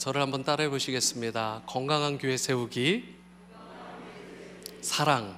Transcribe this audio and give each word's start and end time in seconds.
저를 0.00 0.22
한번 0.22 0.44
따라해 0.44 0.70
보시겠습니다. 0.70 1.64
건강한 1.66 2.16
교회 2.16 2.38
세우기, 2.38 3.04
사랑. 4.80 5.36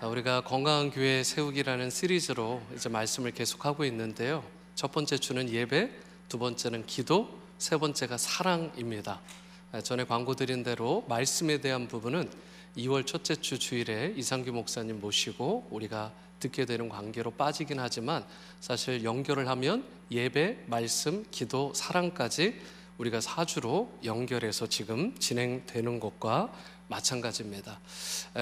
우리가 0.00 0.40
건강한 0.40 0.90
교회 0.90 1.22
세우기라는 1.22 1.90
시리즈로 1.90 2.62
이제 2.74 2.88
말씀을 2.88 3.32
계속하고 3.32 3.84
있는데요. 3.84 4.42
첫 4.74 4.90
번째 4.90 5.18
주는 5.18 5.50
예배, 5.50 5.90
두 6.30 6.38
번째는 6.38 6.86
기도, 6.86 7.28
세 7.58 7.76
번째가 7.76 8.16
사랑입니다. 8.16 9.20
전에 9.82 10.04
광고 10.04 10.34
드린 10.34 10.62
대로 10.62 11.04
말씀에 11.06 11.60
대한 11.60 11.86
부분은 11.86 12.30
2월 12.78 13.04
첫째 13.04 13.36
주 13.36 13.58
주일에 13.58 14.14
이상규 14.16 14.50
목사님 14.52 14.98
모시고 14.98 15.68
우리가 15.70 16.10
듣게 16.40 16.64
되는 16.64 16.88
관계로 16.88 17.32
빠지긴 17.32 17.80
하지만 17.80 18.24
사실 18.60 19.04
연결을 19.04 19.46
하면 19.46 19.84
예배, 20.10 20.64
말씀, 20.68 21.26
기도, 21.30 21.74
사랑까지 21.74 22.58
우리가 22.98 23.20
사주로 23.20 23.90
연결해서 24.04 24.68
지금 24.68 25.18
진행되는 25.18 26.00
것과 26.00 26.52
마찬가지입니다. 26.88 27.80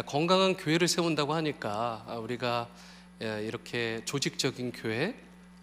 건강한 0.07 0.57
교회를 0.57 0.89
세운다고 0.89 1.33
하니까 1.35 2.05
우리가 2.23 2.69
이렇게 3.21 4.03
조직적인 4.05 4.73
교회 4.73 5.15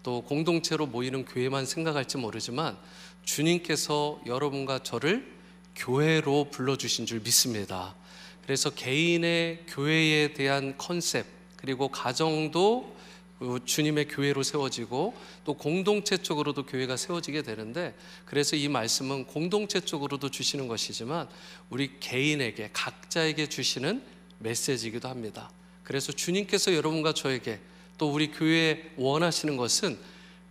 또 0.02 0.22
공동체로 0.22 0.86
모이는 0.86 1.24
교회만 1.24 1.66
생각할지 1.66 2.16
모르지만 2.16 2.76
주님께서 3.22 4.20
여러분과 4.26 4.82
저를 4.82 5.30
교회로 5.76 6.48
불러주신 6.50 7.06
줄 7.06 7.20
믿습니다. 7.20 7.94
그래서 8.42 8.70
개인의 8.70 9.66
교회에 9.68 10.32
대한 10.32 10.76
컨셉 10.78 11.26
그리고 11.56 11.88
가정도 11.88 12.96
주님의 13.64 14.08
교회로 14.08 14.42
세워지고 14.42 15.14
또 15.44 15.54
공동체 15.54 16.18
쪽으로도 16.18 16.66
교회가 16.66 16.96
세워지게 16.96 17.42
되는데 17.42 17.94
그래서 18.26 18.54
이 18.54 18.68
말씀은 18.68 19.26
공동체 19.26 19.80
쪽으로도 19.80 20.30
주시는 20.30 20.68
것이지만 20.68 21.26
우리 21.70 21.98
개인에게 22.00 22.70
각자에게 22.72 23.48
주시는 23.48 24.02
메시지이기도 24.38 25.08
합니다. 25.08 25.50
그래서 25.84 26.12
주님께서 26.12 26.74
여러분과 26.74 27.14
저에게 27.14 27.60
또 27.96 28.12
우리 28.12 28.30
교회에 28.30 28.92
원하시는 28.96 29.56
것은 29.56 29.98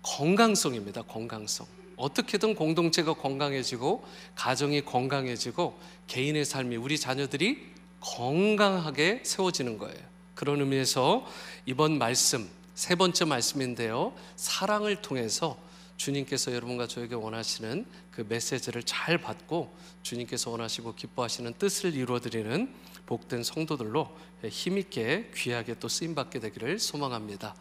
건강성입니다. 0.02 1.04
건강성. 1.04 1.68
어떻게든 1.96 2.56
공동체가 2.56 3.14
건강해지고 3.14 4.04
가정이 4.36 4.82
건강해지고 4.82 5.78
개인의 6.08 6.46
삶이 6.46 6.78
우리 6.78 6.98
자녀들이 6.98 7.58
건강하게 8.00 9.22
세워지는 9.24 9.78
거예요. 9.78 10.00
그런 10.34 10.62
의미에서 10.62 11.28
이번 11.66 11.98
말씀 11.98 12.50
세 12.80 12.96
번째 12.96 13.26
말씀인데요. 13.26 14.14
사랑을 14.38 15.02
통해서 15.02 15.60
주님께서 15.98 16.54
여러분과 16.54 16.88
저에게 16.88 17.14
원하시는 17.14 17.86
그 18.10 18.26
메시지를 18.30 18.84
잘 18.84 19.18
받고 19.18 19.76
주님께서 20.02 20.50
원하시고 20.50 20.96
기뻐하시는 20.96 21.56
뜻을 21.60 21.94
이루어드리는 21.94 22.74
복된 23.06 23.44
성도들로 23.44 24.16
힘있게 24.48 25.30
귀하게 25.36 25.78
또 25.78 25.90
쓰임받게 25.90 26.40
되기를 26.40 26.80
소망합니다. 26.80 27.54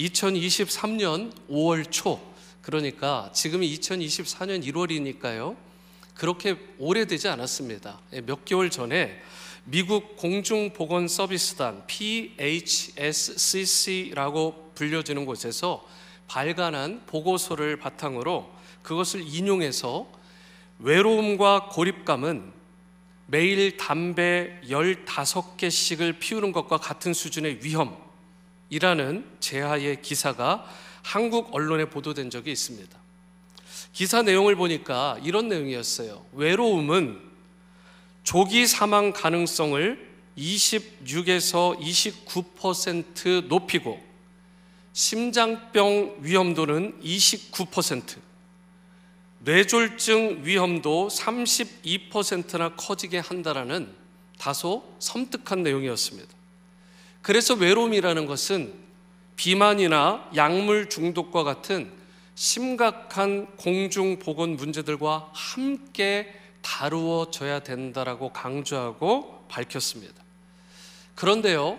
2023년 0.00 1.32
5월 1.48 1.88
초, 1.92 2.20
그러니까 2.60 3.30
지금이 3.32 3.72
2024년 3.78 4.64
1월이니까요. 4.64 5.56
그렇게 6.14 6.58
오래되지 6.78 7.28
않았습니다. 7.28 8.00
몇 8.24 8.44
개월 8.44 8.70
전에 8.70 9.22
미국 9.68 10.16
공중보건서비스단 10.16 11.88
PHSCC라고 11.88 13.16
불려지는 14.76 15.26
곳에서 15.26 15.84
발간한 16.28 17.02
보고서를 17.06 17.76
바탕으로 17.76 18.48
그것을 18.82 19.24
인용해서 19.26 20.06
외로움과 20.78 21.70
고립감은 21.72 22.52
매일 23.26 23.76
담배 23.76 24.60
15개씩을 24.68 26.20
피우는 26.20 26.52
것과 26.52 26.76
같은 26.76 27.12
수준의 27.12 27.58
위험이라는 27.64 29.26
제하의 29.40 30.00
기사가 30.00 30.64
한국 31.02 31.52
언론에 31.52 31.86
보도된 31.86 32.30
적이 32.30 32.52
있습니다. 32.52 32.96
기사 33.92 34.22
내용을 34.22 34.54
보니까 34.54 35.18
이런 35.24 35.48
내용이었어요. 35.48 36.24
외로움은 36.34 37.35
조기 38.26 38.66
사망 38.66 39.12
가능성을 39.12 40.04
26에서 40.36 41.78
29% 41.78 43.46
높이고 43.46 44.02
심장병 44.92 46.16
위험도는 46.22 47.00
29%, 47.04 48.18
뇌졸중 49.38 50.40
위험도 50.42 51.06
32%나 51.08 52.74
커지게 52.74 53.20
한다라는 53.20 53.94
다소 54.40 54.96
섬뜩한 54.98 55.62
내용이었습니다. 55.62 56.28
그래서 57.22 57.54
외로움이라는 57.54 58.26
것은 58.26 58.74
비만이나 59.36 60.28
약물 60.34 60.88
중독과 60.88 61.44
같은 61.44 61.92
심각한 62.34 63.46
공중보건 63.56 64.56
문제들과 64.56 65.30
함께 65.32 66.34
다루어져야 66.66 67.60
된다라고 67.60 68.32
강조하고 68.32 69.46
밝혔습니다. 69.48 70.24
그런데요, 71.14 71.78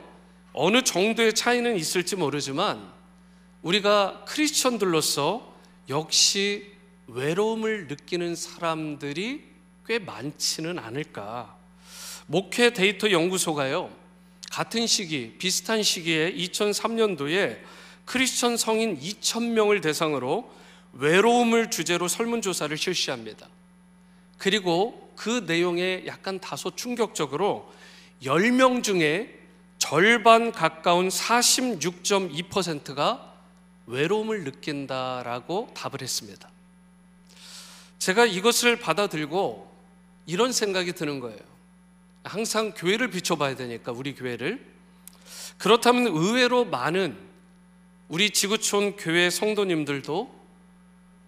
어느 0.53 0.81
정도의 0.81 1.33
차이는 1.33 1.75
있을지 1.75 2.15
모르지만 2.15 2.89
우리가 3.63 4.23
크리스천들로서 4.25 5.53
역시 5.89 6.71
외로움을 7.07 7.87
느끼는 7.87 8.35
사람들이 8.35 9.43
꽤 9.85 9.99
많지는 9.99 10.79
않을까. 10.79 11.55
목회 12.25 12.71
데이터 12.71 13.11
연구소가요, 13.11 13.91
같은 14.51 14.87
시기, 14.87 15.37
비슷한 15.37 15.83
시기에 15.83 16.33
2003년도에 16.33 17.59
크리스천 18.05 18.55
성인 18.55 18.97
2,000명을 18.99 19.81
대상으로 19.81 20.49
외로움을 20.93 21.69
주제로 21.69 22.07
설문조사를 22.07 22.75
실시합니다. 22.77 23.47
그리고 24.37 25.11
그 25.15 25.45
내용에 25.47 26.03
약간 26.05 26.39
다소 26.39 26.75
충격적으로 26.75 27.73
10명 28.21 28.83
중에 28.83 29.33
절반 29.77 30.51
가까운 30.51 31.09
46.2%가 31.09 33.33
외로움을 33.87 34.43
느낀다라고 34.43 35.71
답을 35.73 36.01
했습니다. 36.01 36.49
제가 37.99 38.25
이것을 38.25 38.79
받아들고 38.79 39.71
이런 40.25 40.51
생각이 40.51 40.93
드는 40.93 41.19
거예요. 41.19 41.39
항상 42.23 42.73
교회를 42.75 43.09
비춰봐야 43.09 43.55
되니까, 43.55 43.91
우리 43.91 44.13
교회를. 44.13 44.63
그렇다면 45.57 46.07
의외로 46.07 46.65
많은 46.65 47.17
우리 48.09 48.31
지구촌 48.31 48.97
교회 48.97 49.29
성도님들도 49.29 50.35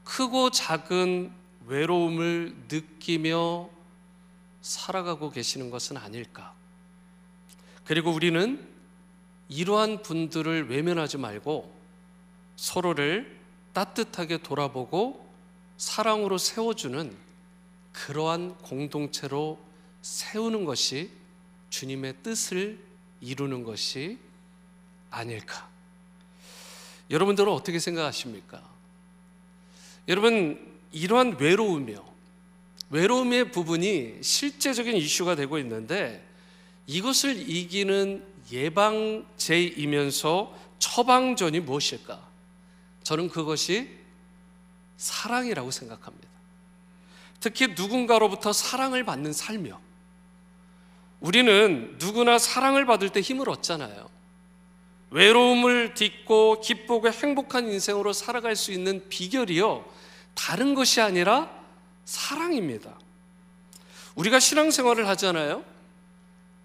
크고 0.03 0.51
작은 0.51 1.31
외로움을 1.69 2.55
느끼며 2.67 3.69
살아가고 4.61 5.29
계시는 5.29 5.69
것은 5.69 5.97
아닐까. 5.97 6.53
그리고 7.85 8.11
우리는 8.11 8.67
이러한 9.49 10.01
분들을 10.01 10.69
외면하지 10.69 11.17
말고 11.17 11.73
서로를 12.55 13.39
따뜻하게 13.73 14.39
돌아보고 14.39 15.27
사랑으로 15.77 16.37
세워주는 16.37 17.15
그러한 17.93 18.57
공동체로 18.57 19.59
세우는 20.01 20.65
것이 20.65 21.11
주님의 21.69 22.15
뜻을 22.23 22.79
이루는 23.21 23.63
것이 23.63 24.17
아닐까. 25.11 25.69
여러분들은 27.11 27.51
어떻게 27.51 27.79
생각하십니까? 27.79 28.61
여러분, 30.07 30.68
이러한 30.91 31.37
외로움이요. 31.39 32.09
외로움의 32.89 33.51
부분이 33.51 34.19
실제적인 34.21 34.95
이슈가 34.95 35.35
되고 35.35 35.57
있는데 35.59 36.25
이것을 36.87 37.49
이기는 37.49 38.23
예방제이면서 38.51 39.09
처방전이 40.79 41.59
무엇일까? 41.59 42.19
저는 43.03 43.29
그것이 43.29 43.89
사랑이라고 44.97 45.69
생각합니다. 45.71 46.27
특히 47.39 47.67
누군가로부터 47.67 48.51
사랑을 48.51 49.03
받는 49.03 49.33
삶이요. 49.33 49.79
우리는 51.19 51.95
누구나 51.99 52.37
사랑을 52.39 52.85
받을 52.85 53.09
때 53.09 53.21
힘을 53.21 53.49
얻잖아요. 53.49 54.09
외로움을 55.11 55.93
딛고 55.95 56.61
기쁘고 56.61 57.09
행복한 57.09 57.67
인생으로 57.67 58.13
살아갈 58.13 58.55
수 58.55 58.71
있는 58.71 59.07
비결이요. 59.09 59.85
다른 60.39 60.73
것이 60.73 61.01
아니라 61.01 61.49
사랑입니다. 62.05 62.97
우리가 64.15 64.39
신앙생활을 64.39 65.05
하잖아요. 65.09 65.65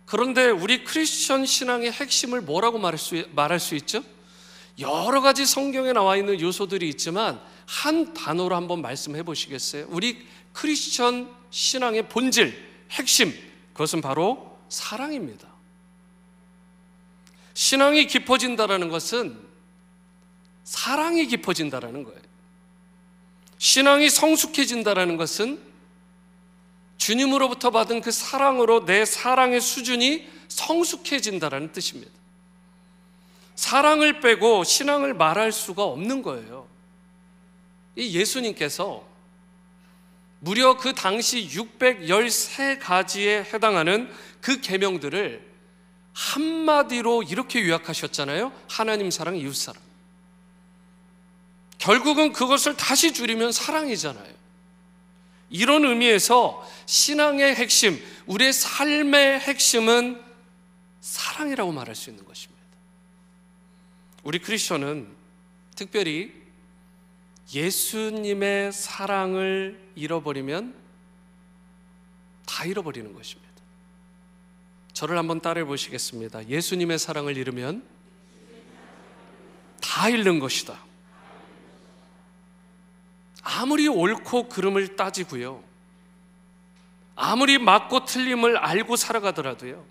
그런데 0.06 0.48
우리 0.48 0.84
크리스천 0.84 1.44
신앙의 1.44 1.90
핵심을 1.90 2.40
뭐라고 2.40 2.78
말할 2.78 2.98
수, 2.98 3.26
말할 3.32 3.58
수 3.58 3.74
있죠? 3.74 4.04
여러 4.78 5.20
가지 5.20 5.44
성경에 5.44 5.92
나와 5.92 6.16
있는 6.16 6.40
요소들이 6.40 6.88
있지만 6.90 7.40
한 7.66 8.14
단어로 8.14 8.54
한번 8.54 8.80
말씀해 8.80 9.24
보시겠어요? 9.24 9.86
우리 9.88 10.24
크리스천 10.52 11.34
신앙의 11.50 12.08
본질, 12.08 12.86
핵심, 12.92 13.34
그것은 13.72 14.00
바로 14.00 14.56
사랑입니다. 14.68 15.48
신앙이 17.54 18.06
깊어진다라는 18.06 18.88
것은 18.88 19.36
사랑이 20.62 21.26
깊어진다라는 21.26 22.04
거예요. 22.04 22.33
신앙이 23.64 24.10
성숙해진다라는 24.10 25.16
것은 25.16 25.58
주님으로부터 26.98 27.70
받은 27.70 28.02
그 28.02 28.10
사랑으로 28.10 28.84
내 28.84 29.06
사랑의 29.06 29.62
수준이 29.62 30.28
성숙해진다라는 30.48 31.72
뜻입니다. 31.72 32.12
사랑을 33.54 34.20
빼고 34.20 34.64
신앙을 34.64 35.14
말할 35.14 35.50
수가 35.50 35.82
없는 35.82 36.20
거예요. 36.20 36.68
이 37.96 38.14
예수님께서 38.14 39.02
무려 40.40 40.76
그 40.76 40.92
당시 40.92 41.48
613가지에 41.48 43.50
해당하는 43.50 44.12
그 44.42 44.60
계명들을 44.60 45.40
한마디로 46.12 47.22
이렇게 47.22 47.66
요약하셨잖아요. 47.66 48.52
하나님 48.68 49.10
사랑, 49.10 49.36
이웃 49.36 49.56
사랑. 49.56 49.82
결국은 51.84 52.32
그것을 52.32 52.78
다시 52.78 53.12
줄이면 53.12 53.52
사랑이잖아요. 53.52 54.32
이런 55.50 55.84
의미에서 55.84 56.66
신앙의 56.86 57.54
핵심, 57.54 58.02
우리의 58.24 58.54
삶의 58.54 59.40
핵심은 59.40 60.18
사랑이라고 61.02 61.72
말할 61.72 61.94
수 61.94 62.08
있는 62.08 62.24
것입니다. 62.24 62.64
우리 64.22 64.38
크리스천은 64.38 65.08
특별히 65.76 66.32
예수님의 67.52 68.72
사랑을 68.72 69.78
잃어버리면 69.94 70.74
다 72.46 72.64
잃어버리는 72.64 73.12
것입니다. 73.12 73.52
저를 74.94 75.18
한번 75.18 75.42
따라해 75.42 75.66
보시겠습니다. 75.66 76.48
예수님의 76.48 76.98
사랑을 76.98 77.36
잃으면 77.36 77.84
다 79.82 80.08
잃는 80.08 80.38
것이다. 80.38 80.93
아무리 83.44 83.86
옳고 83.86 84.48
그름을 84.48 84.96
따지고요. 84.96 85.62
아무리 87.14 87.58
맞고 87.58 88.06
틀림을 88.06 88.56
알고 88.56 88.96
살아가더라도요. 88.96 89.84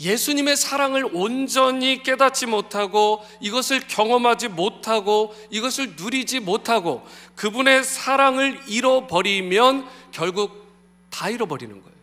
예수님의 0.00 0.56
사랑을 0.56 1.04
온전히 1.12 2.02
깨닫지 2.02 2.46
못하고 2.46 3.24
이것을 3.40 3.86
경험하지 3.86 4.48
못하고 4.48 5.36
이것을 5.50 5.94
누리지 5.96 6.40
못하고 6.40 7.06
그분의 7.36 7.84
사랑을 7.84 8.58
잃어버리면 8.66 9.86
결국 10.10 10.66
다 11.10 11.28
잃어버리는 11.28 11.70
거예요. 11.70 11.96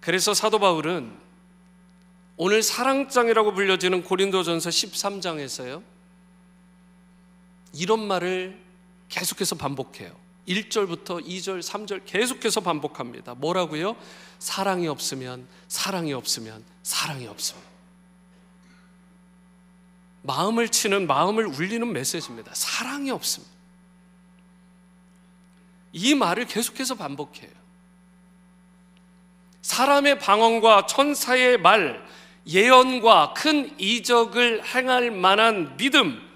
그래서 0.00 0.34
사도 0.34 0.58
바울은 0.58 1.12
오늘 2.36 2.62
사랑장이라고 2.64 3.52
불려지는 3.52 4.02
고린도전서 4.02 4.70
13장에서요. 4.70 5.82
이런 7.72 8.06
말을 8.06 8.58
계속해서 9.08 9.56
반복해요. 9.56 10.14
1절부터 10.48 11.24
2절, 11.24 11.60
3절 11.62 12.02
계속해서 12.04 12.60
반복합니다. 12.60 13.34
뭐라고요? 13.34 13.96
사랑이 14.38 14.88
없으면, 14.88 15.46
사랑이 15.68 16.12
없으면, 16.12 16.64
사랑이 16.82 17.26
없으면. 17.26 17.62
마음을 20.22 20.68
치는, 20.68 21.06
마음을 21.06 21.46
울리는 21.46 21.92
메시지입니다. 21.92 22.52
사랑이 22.54 23.10
없으면. 23.10 23.48
이 25.92 26.14
말을 26.14 26.46
계속해서 26.46 26.94
반복해요. 26.94 27.50
사람의 29.62 30.18
방언과 30.18 30.86
천사의 30.86 31.58
말, 31.58 32.04
예언과 32.46 33.34
큰 33.34 33.78
이적을 33.78 34.64
행할 34.64 35.10
만한 35.10 35.76
믿음, 35.76 36.29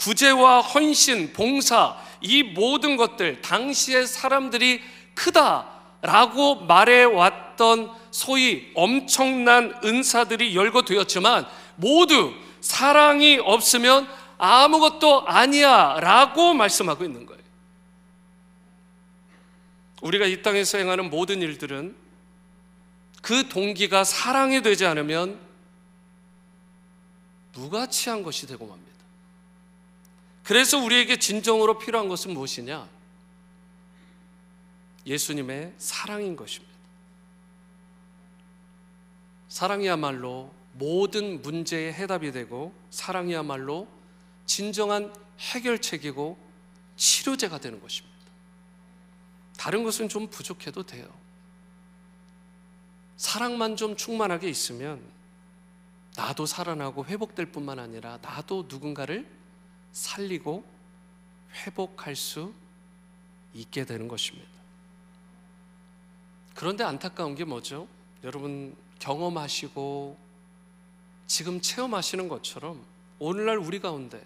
구제와 0.00 0.62
헌신, 0.62 1.32
봉사, 1.34 1.96
이 2.22 2.42
모든 2.42 2.96
것들, 2.96 3.42
당시의 3.42 4.06
사람들이 4.06 4.80
크다라고 5.14 6.62
말해왔던 6.62 7.92
소위 8.10 8.70
엄청난 8.74 9.78
은사들이 9.84 10.56
열거되었지만 10.56 11.46
모두 11.76 12.34
사랑이 12.60 13.38
없으면 13.38 14.08
아무것도 14.38 15.26
아니야 15.26 15.98
라고 16.00 16.54
말씀하고 16.54 17.04
있는 17.04 17.26
거예요. 17.26 17.40
우리가 20.00 20.24
이 20.24 20.40
땅에서 20.40 20.78
행하는 20.78 21.10
모든 21.10 21.42
일들은 21.42 21.94
그 23.20 23.48
동기가 23.50 24.04
사랑이 24.04 24.62
되지 24.62 24.86
않으면 24.86 25.38
무가치한 27.52 28.22
것이 28.22 28.46
되고 28.46 28.66
맙니다. 28.66 28.89
그래서 30.50 30.78
우리에게 30.78 31.16
진정으로 31.16 31.78
필요한 31.78 32.08
것은 32.08 32.34
무엇이냐? 32.34 32.88
예수님의 35.06 35.74
사랑인 35.78 36.34
것입니다. 36.34 36.74
사랑이야말로 39.46 40.52
모든 40.72 41.40
문제의 41.40 41.92
해답이 41.92 42.32
되고 42.32 42.74
사랑이야말로 42.90 43.86
진정한 44.44 45.14
해결책이고 45.38 46.36
치료제가 46.96 47.58
되는 47.58 47.80
것입니다. 47.80 48.16
다른 49.56 49.84
것은 49.84 50.08
좀 50.08 50.26
부족해도 50.26 50.82
돼요. 50.82 51.08
사랑만 53.16 53.76
좀 53.76 53.94
충만하게 53.94 54.48
있으면 54.48 55.00
나도 56.16 56.44
살아나고 56.44 57.04
회복될 57.04 57.52
뿐만 57.52 57.78
아니라 57.78 58.18
나도 58.20 58.66
누군가를 58.68 59.38
살리고 59.92 60.64
회복할 61.54 62.16
수 62.16 62.52
있게 63.54 63.84
되는 63.84 64.08
것입니다. 64.08 64.48
그런데 66.54 66.84
안타까운 66.84 67.34
게 67.34 67.44
뭐죠? 67.44 67.88
여러분 68.22 68.76
경험하시고 68.98 70.16
지금 71.26 71.60
체험하시는 71.60 72.28
것처럼 72.28 72.84
오늘날 73.18 73.56
우리 73.56 73.80
가운데 73.80 74.22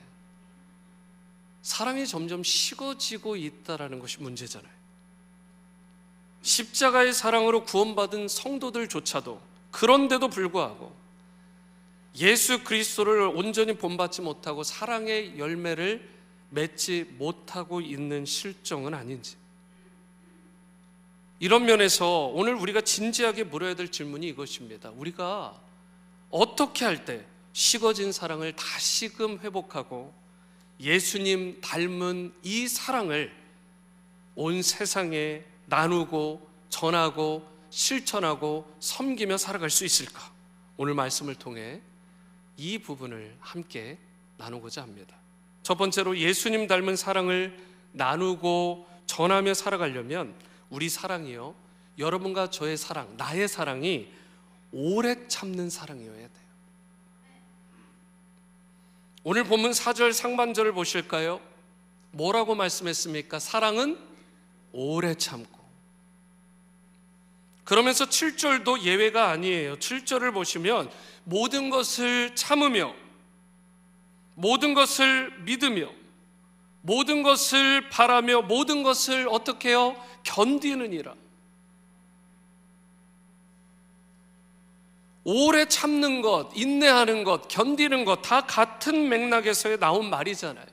사랑이 1.63 2.07
점점 2.07 2.43
식어지고 2.43 3.37
있다라는 3.37 3.99
것이 3.99 4.21
문제잖아요. 4.21 4.73
십자가의 6.43 7.15
사랑으로 7.15 7.65
구원받은 7.65 8.29
성도들조차도 8.29 9.41
그런데도 9.71 10.29
불구하고 10.29 10.95
예수 12.17 12.63
그리스도를 12.63 13.23
온전히 13.23 13.77
본받지 13.77 14.23
못하고 14.23 14.63
사랑의 14.63 15.39
열매를 15.39 16.09
맺지 16.51 17.15
못하고 17.19 17.81
있는 17.81 18.25
실정은 18.25 18.95
아닌지. 18.95 19.37
이런 21.41 21.65
면에서 21.65 22.27
오늘 22.27 22.55
우리가 22.55 22.81
진지하게 22.81 23.45
물어야 23.45 23.75
될 23.75 23.91
질문이 23.91 24.29
이것입니다. 24.29 24.91
우리가 24.91 25.61
어떻게 26.31 26.85
할 26.85 27.05
때 27.05 27.25
식어진 27.53 28.11
사랑을 28.13 28.55
다시금 28.57 29.39
회복하고 29.39 30.13
예수님 30.81 31.61
닮은 31.61 32.35
이 32.43 32.67
사랑을 32.67 33.33
온 34.35 34.61
세상에 34.63 35.45
나누고 35.67 36.49
전하고 36.69 37.49
실천하고 37.71 38.73
섬기며 38.81 39.39
살아갈 39.39 39.71
수 39.71 39.85
있을까? 39.85 40.33
오늘 40.77 40.95
말씀을 40.95 41.37
통해 41.37 41.81
이 42.57 42.79
부분을 42.79 43.37
함께 43.41 43.99
나누고자 44.37 44.83
합니다. 44.83 45.17
첫 45.63 45.77
번째로 45.77 46.19
예수님 46.19 46.67
닮은 46.67 46.97
사랑을 46.97 47.59
나누고 47.93 48.87
전하며 49.07 49.55
살아가려면 49.55 50.35
우리 50.71 50.89
사랑이요. 50.89 51.55
여러분과 51.99 52.51
저의 52.51 52.77
사랑, 52.77 53.17
나의 53.17 53.49
사랑이 53.49 54.13
오래 54.73 55.29
참는 55.29 55.71
사랑이어야 55.71 56.17
돼요. 56.17 56.45
오늘 59.23 59.45
본문 59.45 59.71
4절 59.71 60.13
상반절을 60.13 60.73
보실까요? 60.73 61.41
뭐라고 62.11 62.55
말씀했습니까? 62.55 63.39
사랑은 63.39 63.99
오래 64.73 65.15
참고. 65.15 65.65
그러면서 67.65 68.05
7절도 68.07 68.83
예외가 68.83 69.31
아니에요. 69.31 69.77
7절을 69.77 70.35
보시면 70.35 70.91
모든 71.25 71.71
것을 71.71 72.35
참으며 72.35 72.95
모든 74.35 74.75
것을 74.75 75.31
믿으며 75.43 75.91
모든 76.83 77.23
것을 77.23 77.89
바라며 77.89 78.43
모든 78.43 78.83
것을 78.83 79.27
어떻게 79.31 79.71
해요? 79.71 79.97
견디느니라. 80.23 81.15
오래 85.27 85.65
참는 85.67 86.21
것, 86.21 86.51
인내하는 86.55 87.25
것, 87.25 87.49
견디는 87.49 88.05
것 88.05 88.21
다 88.21 88.43
같은 88.43 89.09
맥락에서 89.09 89.79
나온 89.79 90.11
말이잖아요. 90.11 90.67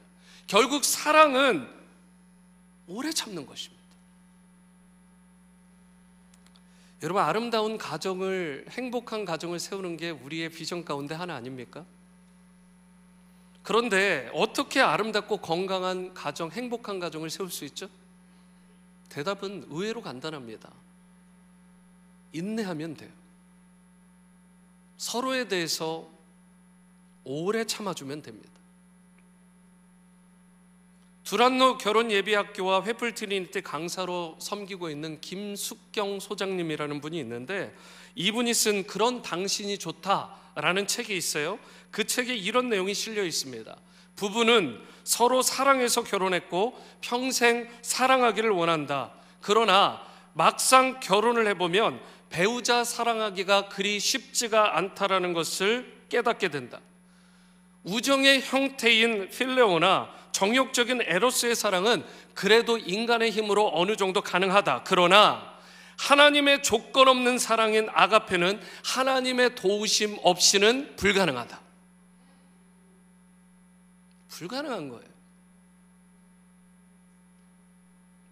결국 0.47 0.83
사랑은 0.83 1.69
오래 2.87 3.11
참는 3.11 3.45
것입니다. 3.45 3.80
여러분 7.03 7.23
아름다운 7.23 7.77
가정을 7.77 8.65
행복한 8.69 9.25
가정을 9.25 9.59
세우는 9.59 9.97
게 9.97 10.11
우리의 10.11 10.49
비전 10.49 10.85
가운데 10.85 11.15
하나 11.15 11.35
아닙니까? 11.35 11.83
그런데 13.63 14.29
어떻게 14.33 14.81
아름답고 14.81 15.37
건강한 15.37 16.13
가정, 16.13 16.51
행복한 16.51 16.99
가정을 16.99 17.29
세울 17.29 17.49
수 17.49 17.65
있죠? 17.65 17.89
대답은 19.09 19.65
의외로 19.69 20.01
간단합니다. 20.01 20.71
인내하면 22.33 22.95
돼요. 22.95 23.11
서로에 24.97 25.47
대해서 25.47 26.09
오래 27.23 27.65
참아주면 27.65 28.21
됩니다. 28.21 28.60
두란노 31.31 31.77
결혼 31.77 32.11
예비 32.11 32.33
학교와 32.33 32.83
회풀 32.83 33.13
트리니티 33.15 33.61
강사로 33.61 34.35
섬기고 34.37 34.89
있는 34.89 35.21
김숙경 35.21 36.19
소장님이라는 36.19 36.99
분이 36.99 37.17
있는데 37.19 37.73
이분이 38.15 38.53
쓴 38.53 38.85
그런 38.85 39.21
당신이 39.21 39.77
좋다라는 39.77 40.87
책이 40.87 41.15
있어요. 41.15 41.57
그 41.89 42.03
책에 42.03 42.35
이런 42.35 42.67
내용이 42.67 42.93
실려 42.93 43.23
있습니다. 43.23 43.73
부부는 44.17 44.81
서로 45.05 45.41
사랑해서 45.41 46.03
결혼했고 46.03 46.77
평생 46.99 47.69
사랑하기를 47.81 48.49
원한다. 48.49 49.13
그러나 49.39 50.05
막상 50.33 50.99
결혼을 50.99 51.47
해보면 51.47 52.01
배우자 52.29 52.83
사랑하기가 52.83 53.69
그리 53.69 54.01
쉽지가 54.01 54.77
않다라는 54.77 55.31
것을 55.31 55.93
깨닫게 56.09 56.49
된다. 56.49 56.81
우정의 57.85 58.41
형태인 58.41 59.29
필레오나 59.29 60.20
정욕적인 60.31 61.01
에로스의 61.05 61.55
사랑은 61.55 62.03
그래도 62.33 62.77
인간의 62.77 63.31
힘으로 63.31 63.71
어느 63.73 63.95
정도 63.95 64.21
가능하다. 64.21 64.83
그러나 64.85 65.51
하나님의 65.97 66.63
조건 66.63 67.07
없는 67.07 67.37
사랑인 67.37 67.87
아가페는 67.91 68.59
하나님의 68.83 69.55
도우심 69.55 70.17
없이는 70.23 70.95
불가능하다. 70.95 71.59
불가능한 74.29 74.89
거예요. 74.89 75.11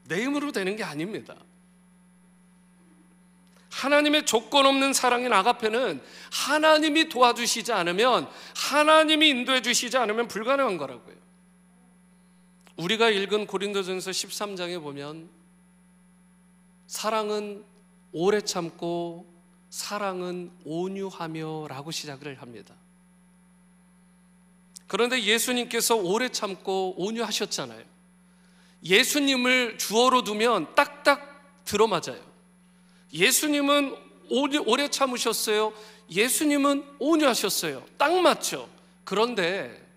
내 0.06 0.24
힘으로 0.24 0.51
되는 0.51 0.75
게 0.75 0.84
아닙니다. 0.84 1.36
하나님의 3.70 4.25
조건 4.25 4.65
없는 4.65 4.94
사랑인 4.94 5.32
아가페는 5.32 6.01
하나님이 6.34 7.10
도와주시지 7.10 7.72
않으면 7.72 8.27
하나님이 8.56 9.29
인도해 9.29 9.62
주시지 9.62 9.96
않으면 9.98 10.27
불가능한 10.27 10.77
거라고요. 10.77 11.15
우리가 12.79 13.09
읽은 13.09 13.45
고린도전서 13.45 14.12
13장에 14.12 14.81
보면 14.81 15.29
사랑은 16.88 17.65
오래 18.13 18.39
참고 18.39 19.25
사랑은 19.69 20.50
온유하며라고 20.63 21.91
시작을 21.91 22.41
합니다. 22.41 22.74
그런데 24.88 25.21
예수님께서 25.21 25.95
오래 25.98 26.29
참고 26.29 26.95
온유하셨잖아요. 26.98 27.83
예수님을 28.83 29.77
주어로 29.77 30.24
두면 30.24 30.74
딱딱 30.74 31.65
들어맞아요. 31.65 32.24
예수님은 33.13 33.95
오래 34.29 34.89
참으셨어요. 34.89 35.74
예수님은 36.09 36.86
온유하셨어요. 36.98 37.86
딱 37.98 38.13
맞죠. 38.21 38.69
그런데 39.03 39.88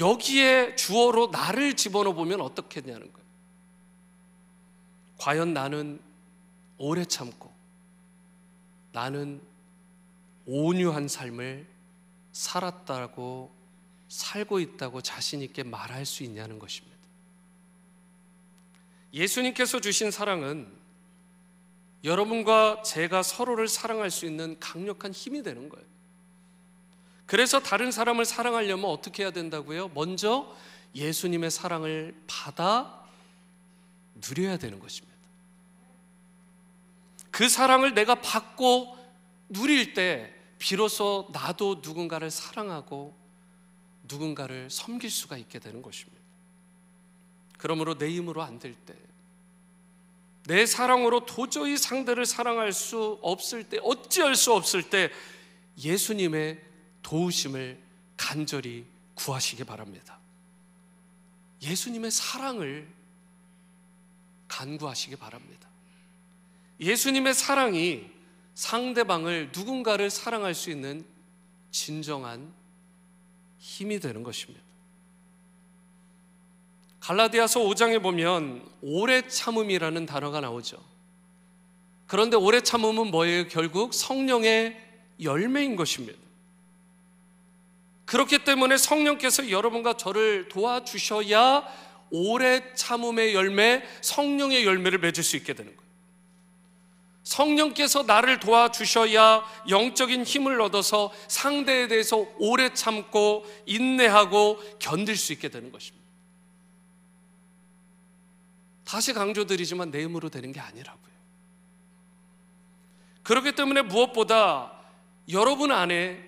여기에 0.00 0.76
주어로 0.76 1.28
나를 1.28 1.74
집어넣어 1.74 2.12
보면 2.12 2.40
어떻겠냐는 2.40 3.12
거예요. 3.12 3.28
과연 5.18 5.52
나는 5.52 6.00
오래 6.78 7.04
참고 7.04 7.52
나는 8.92 9.40
온유한 10.46 11.08
삶을 11.08 11.66
살았다고 12.32 13.52
살고 14.08 14.60
있다고 14.60 15.02
자신 15.02 15.42
있게 15.42 15.62
말할 15.62 16.06
수 16.06 16.22
있냐는 16.22 16.58
것입니다. 16.58 16.96
예수님께서 19.12 19.80
주신 19.80 20.10
사랑은 20.10 20.70
여러분과 22.04 22.82
제가 22.82 23.22
서로를 23.22 23.68
사랑할 23.68 24.10
수 24.10 24.24
있는 24.24 24.58
강력한 24.60 25.12
힘이 25.12 25.42
되는 25.42 25.68
거예요. 25.68 25.86
그래서 27.28 27.60
다른 27.60 27.92
사람을 27.92 28.24
사랑하려면 28.24 28.86
어떻게 28.86 29.22
해야 29.22 29.30
된다고요? 29.30 29.88
먼저 29.88 30.50
예수님의 30.94 31.50
사랑을 31.50 32.16
받아 32.26 33.04
누려야 34.14 34.56
되는 34.56 34.80
것입니다. 34.80 35.14
그 37.30 37.50
사랑을 37.50 37.92
내가 37.92 38.14
받고 38.14 38.96
누릴 39.50 39.92
때 39.92 40.34
비로소 40.58 41.28
나도 41.34 41.82
누군가를 41.84 42.30
사랑하고 42.30 43.14
누군가를 44.04 44.70
섬길 44.70 45.10
수가 45.10 45.36
있게 45.36 45.58
되는 45.58 45.82
것입니다. 45.82 46.18
그러므로 47.58 47.98
내 47.98 48.08
힘으로 48.10 48.42
안 48.42 48.58
될 48.58 48.74
때, 48.74 48.94
내 50.46 50.64
사랑으로 50.64 51.26
도저히 51.26 51.76
상대를 51.76 52.24
사랑할 52.24 52.72
수 52.72 53.18
없을 53.20 53.64
때, 53.64 53.78
어찌할 53.82 54.34
수 54.34 54.54
없을 54.54 54.88
때 54.88 55.10
예수님의 55.76 56.67
도우심을 57.08 57.78
간절히 58.18 58.84
구하시기 59.14 59.64
바랍니다. 59.64 60.18
예수님의 61.62 62.10
사랑을 62.10 62.86
간구하시기 64.46 65.16
바랍니다. 65.16 65.68
예수님의 66.78 67.32
사랑이 67.32 68.10
상대방을 68.54 69.52
누군가를 69.54 70.10
사랑할 70.10 70.54
수 70.54 70.70
있는 70.70 71.02
진정한 71.70 72.52
힘이 73.58 74.00
되는 74.00 74.22
것입니다. 74.22 74.62
갈라디아서 77.00 77.60
5장에 77.60 78.02
보면 78.02 78.68
오래 78.82 79.26
참음이라는 79.26 80.04
단어가 80.04 80.40
나오죠. 80.40 80.76
그런데 82.06 82.36
오래 82.36 82.60
참음은 82.60 83.10
뭐예요? 83.10 83.48
결국 83.48 83.94
성령의 83.94 84.78
열매인 85.22 85.74
것입니다. 85.74 86.27
그렇기 88.08 88.38
때문에 88.38 88.78
성령께서 88.78 89.50
여러분과 89.50 89.98
저를 89.98 90.48
도와주셔야 90.48 91.62
오래 92.10 92.72
참음의 92.72 93.34
열매, 93.34 93.84
성령의 94.00 94.64
열매를 94.64 94.98
맺을 94.98 95.22
수 95.22 95.36
있게 95.36 95.52
되는 95.52 95.76
거예요. 95.76 95.88
성령께서 97.22 98.04
나를 98.04 98.40
도와주셔야 98.40 99.44
영적인 99.68 100.24
힘을 100.24 100.58
얻어서 100.62 101.12
상대에 101.28 101.86
대해서 101.86 102.26
오래 102.38 102.72
참고 102.72 103.44
인내하고 103.66 104.58
견딜 104.78 105.14
수 105.14 105.34
있게 105.34 105.50
되는 105.50 105.70
것입니다. 105.70 106.08
다시 108.86 109.12
강조드리지만 109.12 109.90
내 109.90 110.04
힘으로 110.04 110.30
되는 110.30 110.50
게 110.50 110.60
아니라고요. 110.60 111.12
그렇기 113.22 113.52
때문에 113.52 113.82
무엇보다 113.82 114.72
여러분 115.28 115.72
안에 115.72 116.26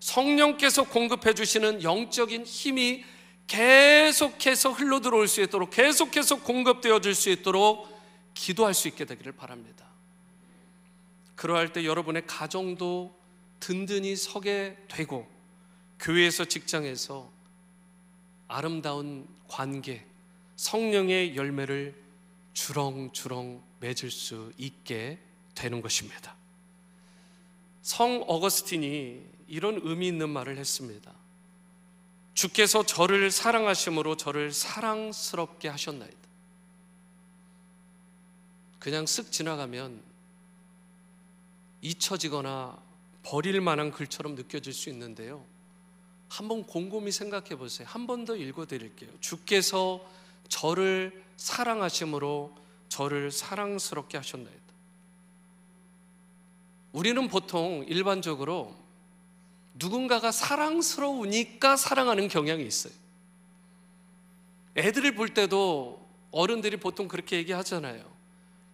성령께서 0.00 0.84
공급해 0.84 1.34
주시는 1.34 1.82
영적인 1.82 2.44
힘이 2.44 3.04
계속해서 3.46 4.72
흘러 4.72 5.00
들어올 5.00 5.28
수 5.28 5.40
있도록 5.42 5.70
계속해서 5.70 6.42
공급되어 6.42 7.00
질 7.00 7.14
수 7.14 7.30
있도록 7.30 7.96
기도할 8.34 8.74
수 8.74 8.88
있게 8.88 9.04
되기를 9.04 9.32
바랍니다. 9.32 9.86
그러할 11.36 11.72
때 11.72 11.84
여러분의 11.84 12.26
가정도 12.26 13.14
든든히 13.60 14.16
서게 14.16 14.76
되고 14.88 15.26
교회에서 16.00 16.44
직장에서 16.44 17.30
아름다운 18.48 19.26
관계, 19.48 20.04
성령의 20.56 21.36
열매를 21.36 21.94
주렁주렁 22.52 23.62
맺을 23.80 24.10
수 24.10 24.52
있게 24.56 25.18
되는 25.54 25.80
것입니다. 25.80 26.34
성 27.82 28.22
어거스틴이 28.26 29.35
이런 29.48 29.80
의미 29.82 30.08
있는 30.08 30.28
말을 30.30 30.58
했습니다. 30.58 31.12
주께서 32.34 32.84
저를 32.84 33.30
사랑하심으로 33.30 34.16
저를 34.16 34.52
사랑스럽게 34.52 35.68
하셨나이다. 35.68 36.16
그냥 38.78 39.04
쓱 39.04 39.32
지나가면 39.32 40.02
잊혀지거나 41.82 42.76
버릴 43.22 43.60
만한 43.60 43.90
글처럼 43.90 44.34
느껴질 44.34 44.72
수 44.72 44.90
있는데요. 44.90 45.44
한번 46.28 46.64
곰곰이 46.64 47.10
생각해 47.12 47.56
보세요. 47.56 47.86
한 47.88 48.06
번 48.06 48.24
더 48.24 48.36
읽어 48.36 48.66
드릴게요. 48.66 49.10
주께서 49.20 50.04
저를 50.48 51.24
사랑하심으로 51.36 52.54
저를 52.88 53.30
사랑스럽게 53.30 54.16
하셨나이다. 54.18 54.60
우리는 56.92 57.28
보통 57.28 57.84
일반적으로 57.88 58.76
누군가가 59.78 60.32
사랑스러우니까 60.32 61.76
사랑하는 61.76 62.28
경향이 62.28 62.64
있어요. 62.66 62.92
애들을 64.76 65.14
볼 65.14 65.30
때도 65.30 66.06
어른들이 66.30 66.76
보통 66.76 67.08
그렇게 67.08 67.36
얘기하잖아요. 67.36 68.04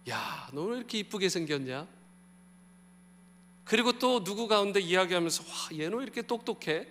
야, 0.09 0.49
너 0.51 0.65
왜 0.65 0.77
이렇게 0.77 0.99
이쁘게 0.99 1.29
생겼냐? 1.29 1.87
그리고 3.63 3.93
또 3.93 4.23
누구 4.23 4.47
가운데 4.47 4.79
이야기하면서 4.81 5.43
와, 5.43 5.79
얘는 5.79 5.97
왜 5.97 6.03
이렇게 6.03 6.21
똑똑해? 6.21 6.87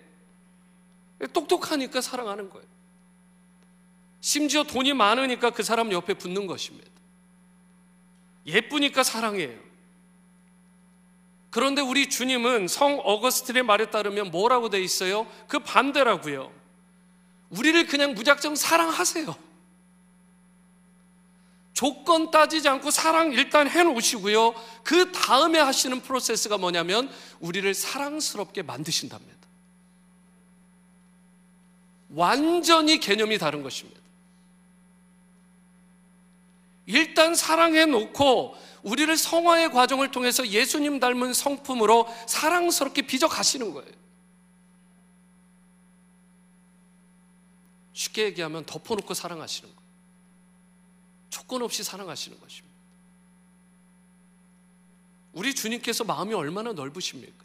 똑똑하니까 1.31 2.01
사랑하는 2.01 2.49
거예요. 2.49 2.67
심지어 4.19 4.63
돈이 4.63 4.93
많으니까 4.93 5.51
그 5.51 5.63
사람 5.63 5.91
옆에 5.91 6.15
붙는 6.15 6.47
것입니다. 6.47 6.89
예쁘니까 8.45 9.03
사랑해요. 9.03 9.59
그런데 11.53 11.81
우리 11.81 12.09
주님은 12.09 12.67
성 12.67 12.99
어거스틴의 13.03 13.61
말에 13.61 13.91
따르면 13.91 14.31
뭐라고 14.31 14.71
돼 14.71 14.81
있어요? 14.81 15.27
그 15.47 15.59
반대라고요. 15.59 16.51
우리를 17.51 17.85
그냥 17.85 18.15
무작정 18.15 18.55
사랑하세요. 18.55 19.35
조건 21.73 22.31
따지지 22.31 22.67
않고 22.67 22.89
사랑 22.89 23.33
일단 23.33 23.69
해 23.69 23.83
놓으시고요. 23.83 24.55
그 24.83 25.11
다음에 25.11 25.59
하시는 25.59 26.01
프로세스가 26.01 26.57
뭐냐면 26.57 27.07
우리를 27.39 27.71
사랑스럽게 27.71 28.63
만드신답니다. 28.63 29.47
완전히 32.15 32.99
개념이 32.99 33.37
다른 33.37 33.61
것입니다. 33.61 34.01
일단 36.87 37.35
사랑해 37.35 37.85
놓고 37.85 38.57
우리를 38.83 39.15
성화의 39.17 39.71
과정을 39.71 40.11
통해서 40.11 40.47
예수님 40.47 40.99
닮은 40.99 41.33
성품으로 41.33 42.07
사랑스럽게 42.27 43.03
빚어 43.03 43.27
가시는 43.27 43.73
거예요. 43.73 43.91
쉽게 47.93 48.25
얘기하면 48.25 48.65
덮어놓고 48.65 49.13
사랑하시는 49.13 49.69
거예요. 49.73 49.83
조건 51.29 51.61
없이 51.61 51.83
사랑하시는 51.83 52.39
것입니다. 52.39 52.73
우리 55.31 55.55
주님께서 55.55 56.03
마음이 56.03 56.33
얼마나 56.33 56.73
넓으십니까? 56.73 57.43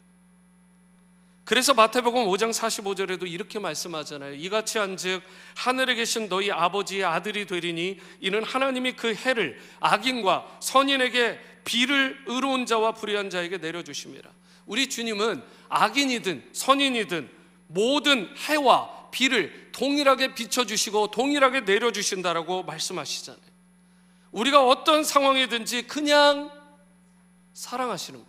그래서 1.49 1.73
마태복음 1.73 2.27
5장 2.27 2.53
45절에도 2.53 3.27
이렇게 3.27 3.57
말씀하잖아요. 3.57 4.35
이같이 4.35 4.77
한즉 4.77 5.23
하늘에 5.55 5.95
계신 5.95 6.29
너희 6.29 6.51
아버지의 6.51 7.03
아들이 7.03 7.47
되리니 7.47 7.97
이는 8.19 8.43
하나님이 8.43 8.91
그 8.91 9.15
해를 9.15 9.59
악인과 9.79 10.59
선인에게 10.59 11.39
비를 11.65 12.23
의로운 12.27 12.67
자와 12.67 12.91
불의한 12.93 13.31
자에게 13.31 13.57
내려 13.57 13.81
주심이라. 13.81 14.29
우리 14.67 14.89
주님은 14.89 15.41
악인이든 15.69 16.49
선인이든 16.53 17.31
모든 17.65 18.29
해와 18.47 19.09
비를 19.09 19.71
동일하게 19.71 20.35
비춰 20.35 20.67
주시고 20.67 21.09
동일하게 21.09 21.65
내려 21.65 21.91
주신다라고 21.91 22.61
말씀하시잖아요. 22.61 23.41
우리가 24.33 24.67
어떤 24.67 25.03
상황이든지 25.03 25.87
그냥 25.87 26.51
사랑하시는. 27.53 28.28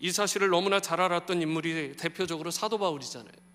이 0.00 0.10
사실을 0.10 0.48
너무나 0.48 0.80
잘 0.80 1.00
알았던 1.00 1.42
인물이 1.42 1.96
대표적으로 1.96 2.50
사도 2.50 2.78
바울이잖아요. 2.78 3.50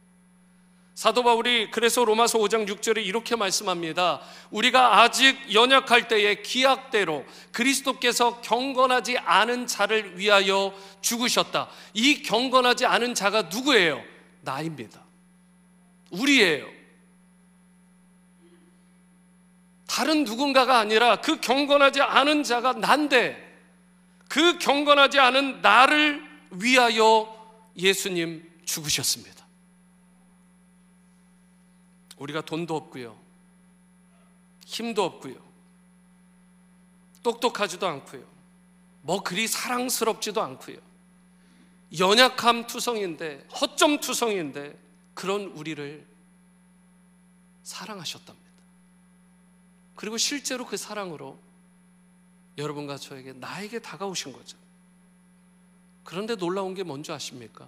사도 0.93 1.23
바울이 1.23 1.71
그래서 1.71 2.05
로마서 2.05 2.37
5장 2.37 2.67
6절에 2.69 3.05
이렇게 3.05 3.35
말씀합니다. 3.35 4.21
우리가 4.49 5.01
아직 5.01 5.53
연약할 5.53 6.07
때에 6.07 6.35
기약대로 6.35 7.25
그리스도께서 7.51 8.39
경건하지 8.39 9.17
않은 9.17 9.67
자를 9.67 10.17
위하여 10.17 10.73
죽으셨다. 11.01 11.67
이 11.93 12.21
경건하지 12.21 12.85
않은 12.85 13.13
자가 13.13 13.43
누구예요? 13.43 14.01
나입니다. 14.41 15.03
우리예요. 16.11 16.65
다른 19.85 20.23
누군가가 20.23 20.77
아니라 20.77 21.17
그 21.17 21.41
경건하지 21.41 22.01
않은 22.01 22.43
자가 22.43 22.73
난데 22.73 23.43
그 24.29 24.57
경건하지 24.59 25.19
않은 25.19 25.61
나를 25.61 26.24
위하여 26.51 27.31
예수님 27.77 28.49
죽으셨습니다. 28.65 29.45
우리가 32.17 32.41
돈도 32.41 32.75
없고요. 32.75 33.19
힘도 34.65 35.03
없고요. 35.03 35.35
똑똑하지도 37.23 37.87
않고요. 37.87 38.23
뭐 39.01 39.21
그리 39.21 39.47
사랑스럽지도 39.47 40.41
않고요. 40.41 40.77
연약함 41.97 42.67
투성인데 42.67 43.47
허점 43.61 43.99
투성인데 43.99 44.77
그런 45.13 45.45
우리를 45.45 46.05
사랑하셨답니다. 47.63 48.45
그리고 49.95 50.17
실제로 50.17 50.65
그 50.65 50.77
사랑으로 50.77 51.39
여러분과 52.57 52.97
저에게 52.97 53.33
나에게 53.33 53.79
다가오신 53.79 54.33
거죠. 54.33 54.57
그런데 56.05 56.35
놀라운 56.35 56.73
게 56.73 56.83
뭔지 56.83 57.11
아십니까? 57.11 57.67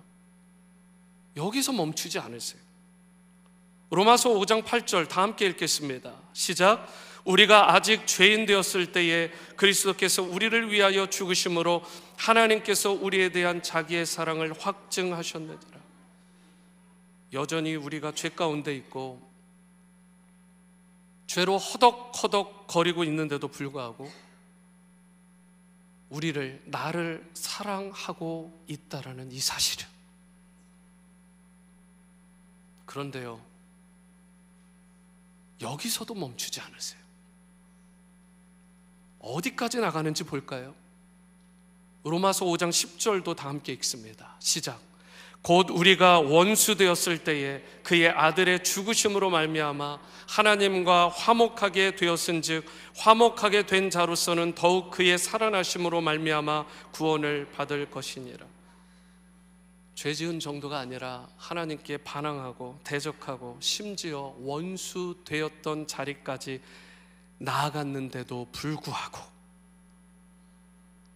여기서 1.36 1.73
멈추지 1.73 2.19
않으세요. 2.19 2.62
로마서 3.89 4.30
5장 4.30 4.63
8절 4.63 5.10
다 5.10 5.23
함께 5.23 5.47
읽겠습니다. 5.47 6.13
시작. 6.34 6.88
우리가 7.26 7.73
아직 7.73 8.08
죄인 8.08 8.45
되었을 8.45 8.93
때에 8.93 9.32
그리스도께서 9.58 10.23
우리를 10.23 10.71
위하여 10.71 11.10
죽으심으로 11.10 11.84
하나님께서 12.15 12.91
우리에 12.91 13.30
대한 13.30 13.62
자기의 13.62 14.06
사랑을 14.06 14.54
확증하셨느니라. 14.58 15.78
여전히 17.34 17.76
우리가 17.76 18.13
죄 18.13 18.30
가운데 18.30 18.73
있고 18.76 19.21
죄로 21.26 21.58
허덕허덕 21.58 22.67
거리고 22.67 23.04
있는데도 23.04 23.47
불구하고 23.47 24.10
우리를 26.10 26.63
나를 26.65 27.30
사랑하고 27.34 28.63
있다라는 28.67 29.32
이 29.32 29.39
사실을 29.39 29.86
그런데요 32.86 33.46
여기서도 35.62 36.13
멈추지 36.13 36.62
않으세요. 36.62 37.00
어디까지 39.20 39.80
나가는지 39.80 40.24
볼까요? 40.24 40.76
로마서 42.04 42.46
5장 42.46 42.70
10절도 42.70 43.36
다 43.36 43.50
함께 43.50 43.74
읽습니다. 43.74 44.36
시작 44.39 44.87
곧 45.48 45.70
우리가 45.70 46.20
원수 46.20 46.76
되었을 46.76 47.20
때에 47.20 47.64
그의 47.82 48.10
아들의 48.10 48.66
죽으심으로 48.66 49.30
말미암아 49.30 49.98
하나님과 50.28 51.08
화목하게 51.08 51.96
되었은즉 51.96 52.66
화목하게 52.98 53.66
된 53.66 53.90
자로서는 53.90 54.56
더욱 54.56 54.92
그의 54.92 55.18
살아나심으로 55.18 56.02
말미암아 56.02 56.66
구원을 56.92 57.50
받을 57.52 57.90
것이니라. 57.90 58.46
죄 59.96 60.14
지은 60.14 60.42
정도가 60.42 60.80
아니라 60.80 61.30
하나님께 61.38 62.00
반항하고 62.00 62.82
대적하고 62.84 63.56
심지어 63.62 64.36
원수 64.40 65.16
되었던 65.24 65.88
자리까지 65.88 66.60
나아갔는데도 67.38 68.50
불구하고 68.52 69.22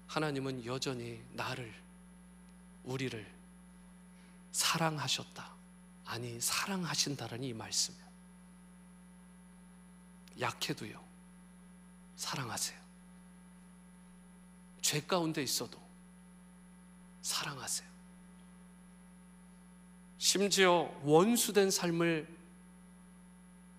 하나님은 0.08 0.64
여전히 0.66 1.20
나를 1.34 1.74
우리를 2.86 3.41
사랑하셨다. 4.52 5.52
아니, 6.06 6.40
사랑하신다라는 6.42 7.44
이 7.44 7.54
말씀이에요. 7.54 8.06
약해도요, 10.40 11.04
사랑하세요. 12.16 12.80
죄 14.82 15.02
가운데 15.02 15.44
있어도 15.44 15.80
사랑하세요. 17.22 17.90
심지어 20.18 20.92
원수된 21.04 21.72
삶을 21.72 22.28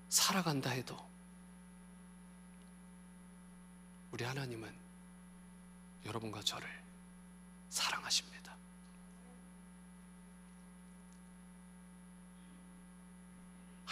살아간다 0.09 0.71
해도 0.71 0.99
우리 4.11 4.25
하나님은 4.25 4.73
여러분과 6.05 6.43
저를 6.43 6.69
사랑하십니다. 7.71 8.32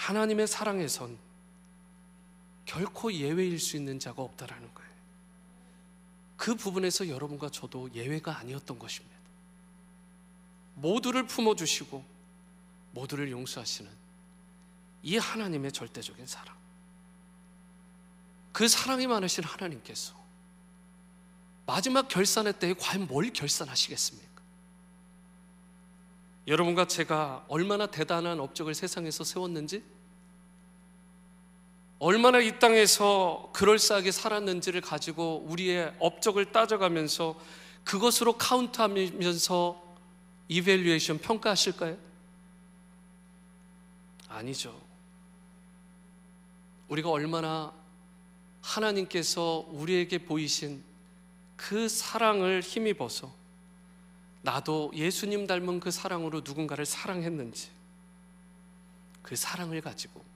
하나님의 0.00 0.46
사랑에선 0.46 1.18
결코 2.64 3.12
예외일 3.12 3.58
수 3.60 3.76
있는 3.76 3.98
자가 3.98 4.22
없다라는 4.22 4.72
거예요. 4.72 4.90
그 6.38 6.54
부분에서 6.54 7.08
여러분과 7.08 7.50
저도 7.50 7.92
예외가 7.92 8.38
아니었던 8.38 8.78
것입니다. 8.78 9.14
모두를 10.76 11.26
품어주시고 11.26 12.02
모두를 12.92 13.30
용서하시는 13.30 13.90
이 15.02 15.18
하나님의 15.18 15.70
절대적인 15.70 16.26
사랑. 16.26 16.56
그 18.52 18.68
사랑이 18.68 19.06
많으신 19.06 19.44
하나님께서 19.44 20.14
마지막 21.66 22.08
결산의 22.08 22.58
때에 22.58 22.72
과연 22.72 23.06
뭘 23.06 23.30
결산하시겠습니까? 23.32 24.30
여러분과 26.46 26.87
제가 26.87 27.44
얼마나 27.48 27.87
대단한 27.87 28.40
업적을 28.40 28.74
세상에서 28.74 29.24
세웠는지 29.24 29.83
얼마나 31.98 32.38
이 32.38 32.59
땅에서 32.59 33.50
그럴싸하게 33.53 34.11
살았는지를 34.11 34.81
가지고 34.81 35.44
우리의 35.46 35.94
업적을 35.98 36.50
따져가면서 36.50 37.38
그것으로 37.85 38.38
카운트하면서 38.38 39.90
이벨리에이션 40.48 41.18
평가하실까요? 41.18 41.96
아니죠. 44.29 44.81
우리가 46.88 47.11
얼마나 47.11 47.72
하나님께서 48.62 49.66
우리에게 49.70 50.18
보이신 50.24 50.83
그 51.57 51.88
사랑을 51.88 52.62
힘입어서 52.62 53.39
나도 54.42 54.90
예수님 54.94 55.46
닮은 55.46 55.81
그 55.81 55.90
사랑으로 55.90 56.40
누군가를 56.40 56.87
사랑했는지 56.87 57.68
그 59.22 59.37
사랑을 59.37 59.81
가지고 59.81 60.31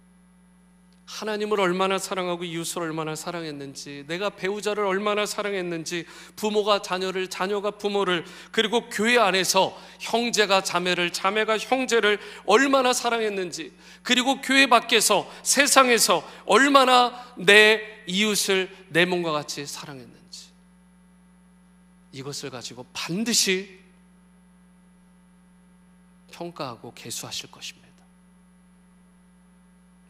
하나님을 1.06 1.60
얼마나 1.60 1.98
사랑하고 1.98 2.44
이웃을 2.44 2.82
얼마나 2.82 3.14
사랑했는지, 3.14 4.04
내가 4.06 4.30
배우자를 4.30 4.84
얼마나 4.84 5.26
사랑했는지, 5.26 6.06
부모가 6.34 6.80
자녀를, 6.80 7.28
자녀가 7.28 7.70
부모를, 7.72 8.24
그리고 8.50 8.88
교회 8.88 9.18
안에서 9.18 9.78
형제가 10.00 10.62
자매를, 10.62 11.12
자매가 11.12 11.58
형제를 11.58 12.18
얼마나 12.46 12.92
사랑했는지, 12.92 13.72
그리고 14.02 14.40
교회 14.40 14.66
밖에서 14.66 15.30
세상에서 15.42 16.26
얼마나 16.46 17.12
내 17.36 17.82
이웃을 18.06 18.74
내 18.88 19.04
몸과 19.04 19.30
같이 19.32 19.66
사랑했는지, 19.66 20.14
이것을 22.12 22.48
가지고 22.48 22.86
반드시 22.94 23.83
평가하고 26.34 26.92
개수하실 26.94 27.50
것입니다. 27.50 27.88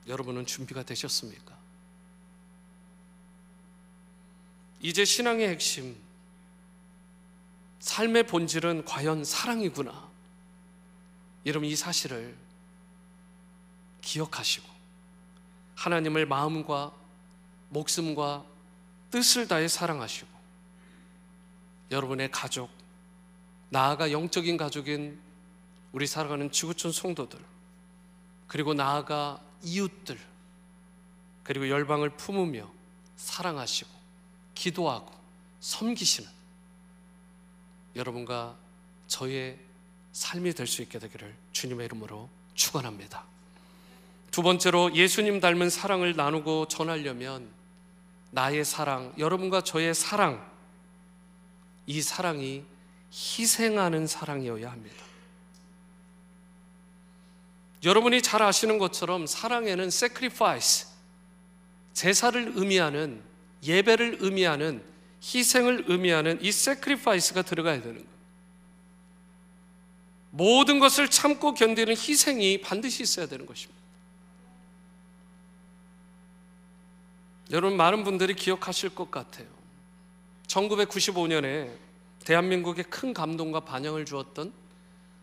여러분은 0.07 0.47
준비가 0.47 0.83
되셨습니까? 0.83 1.55
이제 4.81 5.05
신앙의 5.05 5.49
핵심, 5.49 5.97
삶의 7.81 8.27
본질은 8.27 8.85
과연 8.85 9.25
사랑이구나. 9.25 10.09
여러분 11.47 11.69
이 11.69 11.77
사실을 11.77 12.35
기억하시고 14.01 14.67
하나님을 15.77 16.27
마음과 16.27 16.93
목숨과 17.69 18.45
뜻을 19.11 19.47
다해 19.47 19.69
사랑하시고 19.69 20.29
여러분의 21.91 22.31
가족, 22.31 22.71
나아가 23.69 24.11
영적인 24.11 24.57
가족인 24.57 25.24
우리 25.95 26.09
살아가는 26.09 26.51
지구촌 26.51 26.91
성도들 26.91 27.39
그리고 28.49 28.75
나아가 28.75 29.41
이웃들 29.63 30.19
그리고 31.45 31.69
열방을 31.69 32.11
품으며 32.17 32.69
사랑하시고 33.17 33.89
기도하고 34.57 35.13
섬기시는 35.61 36.29
여러분과 37.95 38.57
저의 39.07 39.57
삶이 40.13 40.53
될 40.55 40.67
수 40.67 40.83
있게 40.83 40.99
되기를 40.99 41.33
주님의 41.53 41.87
이름으로 41.87 42.29
축원합니다. 42.55 43.25
두 44.33 44.43
번째로 44.43 44.93
예수님 44.97 45.39
닮은 45.39 45.71
사랑을 45.71 46.17
나누고 46.17 46.67
전하려면 46.67 47.49
나의 48.33 48.65
사랑, 48.65 49.13
여러분과 49.17 49.61
저의 49.61 49.95
사랑, 49.95 50.45
이 51.87 52.03
사랑이 52.03 52.65
희생하는 53.13 54.09
사랑이어야 54.09 54.73
합니다. 54.73 55.14
여러분이 57.85 58.23
잘 58.23 58.43
아시는 58.43 58.79
것처럼 58.79 59.27
사랑에는 59.27 59.85
sacrifice, 59.87 60.89
제사를 61.93 62.53
의미하는 62.57 63.23
예배를 63.63 64.19
의미하는 64.21 64.83
희생을 65.23 65.85
의미하는 65.89 66.39
이 66.43 66.49
sacrifice가 66.49 67.43
들어가야 67.43 67.81
되는 67.81 67.97
거예요. 67.97 68.15
모든 70.31 70.81
것을 70.81 71.09
참고 71.09 71.55
견디는 71.55 71.95
희생이 71.95 72.61
반드시 72.61 73.03
있어야 73.03 73.27
되는 73.27 73.47
것입니다. 73.47 73.81
여러분 77.51 77.77
많은 77.77 78.03
분들이 78.03 78.35
기억하실 78.35 78.95
것 78.95 79.11
같아요. 79.11 79.47
1995년에 80.49 81.71
대한민국에 82.25 82.83
큰 82.83 83.13
감동과 83.13 83.61
반영을 83.61 84.05
주었던 84.07 84.53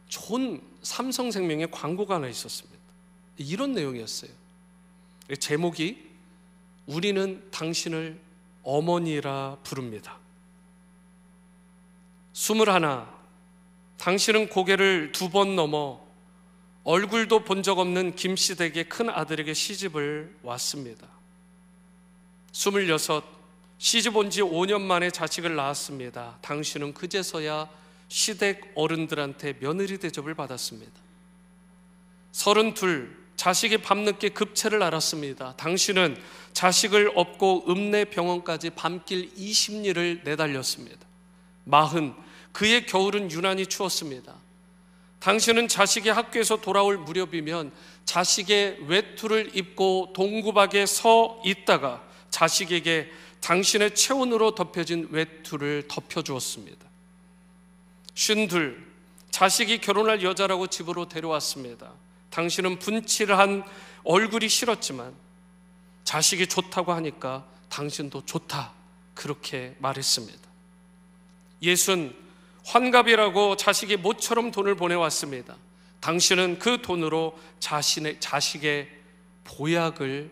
좋은 0.08 0.71
삼성생명의 0.84 1.72
광고가 1.72 2.16
하나 2.16 2.28
있었습니다. 2.28 2.80
이런 3.38 3.74
내용이었어요. 3.74 4.32
제목이 5.40 6.10
우리는 6.88 7.50
당신을 7.52 8.20
어머니라 8.64 9.58
부릅니다. 9.64 10.18
스물하나, 12.34 13.14
당신은 13.98 14.50
고개를 14.50 15.12
두 15.12 15.30
번 15.30 15.56
넘어 15.56 16.02
얼굴도 16.84 17.44
본 17.44 17.62
적 17.62 17.78
없는 17.80 18.16
김씨 18.16 18.56
댁의 18.56 18.90
큰 18.90 19.10
아들에게 19.10 19.54
시집을 19.54 20.38
왔습니다. 20.42 21.08
스물여섯, 22.52 23.24
시집 23.78 24.16
온 24.16 24.30
지 24.30 24.42
5년 24.42 24.82
만에 24.82 25.10
자식을 25.12 25.56
낳았습니다. 25.56 26.40
당신은 26.42 26.94
그제서야 26.94 27.70
시댁 28.12 28.74
어른들한테 28.76 29.54
며느리 29.60 29.98
대접을 29.98 30.36
받았습니다. 30.36 30.92
서른둘 32.34 33.18
자식이 33.38 33.78
밤늦게 33.78 34.30
급체를 34.30 34.84
알았습니다. 34.84 35.56
당신은 35.56 36.22
자식을 36.52 37.14
업고 37.16 37.64
읍내 37.70 38.06
병원까지 38.06 38.72
밤길 38.72 39.34
20리를 39.34 40.26
내달렸습니다. 40.26 41.00
마흔 41.64 42.14
그의 42.52 42.86
겨울은 42.86 43.32
유난히 43.32 43.66
추웠습니다. 43.66 44.36
당신은 45.22 45.70
자식이 45.70 46.10
학교에서 46.10 46.58
돌아올 46.58 46.98
무렵이면 46.98 47.72
자식의 48.04 48.88
외투를 48.88 49.56
입고 49.56 50.12
동구박에 50.14 50.86
서 50.86 51.42
있다가 51.46 52.06
자식에게 52.30 53.10
당신의 53.40 53.96
체온으로 53.96 54.54
덮여진 54.54 55.08
외투를 55.12 55.86
덮여주었습니다. 55.88 56.91
쉰둘 58.16 58.92
자식이 59.32 59.80
결혼할 59.80 60.24
여자라고 60.24 60.68
집으로 60.68 61.08
데려왔습니다. 61.08 61.94
당신은 62.30 62.80
분칠한 62.80 63.64
얼굴이 64.04 64.50
싫었지만 64.50 65.14
자식이 66.04 66.48
좋다고 66.48 66.94
하니까 66.94 67.46
당신도 67.70 68.26
좋다 68.26 68.74
그렇게 69.14 69.76
말했습니다. 69.80 70.40
예순 71.62 72.16
환갑이라고 72.66 73.56
자식이 73.56 73.98
모처럼 73.98 74.52
돈을 74.52 74.76
보내왔습니다. 74.76 75.56
당신은 76.00 76.60
그 76.60 76.82
돈으로 76.82 77.38
자신의 77.60 78.20
자식의 78.20 78.90
보약을 79.44 80.32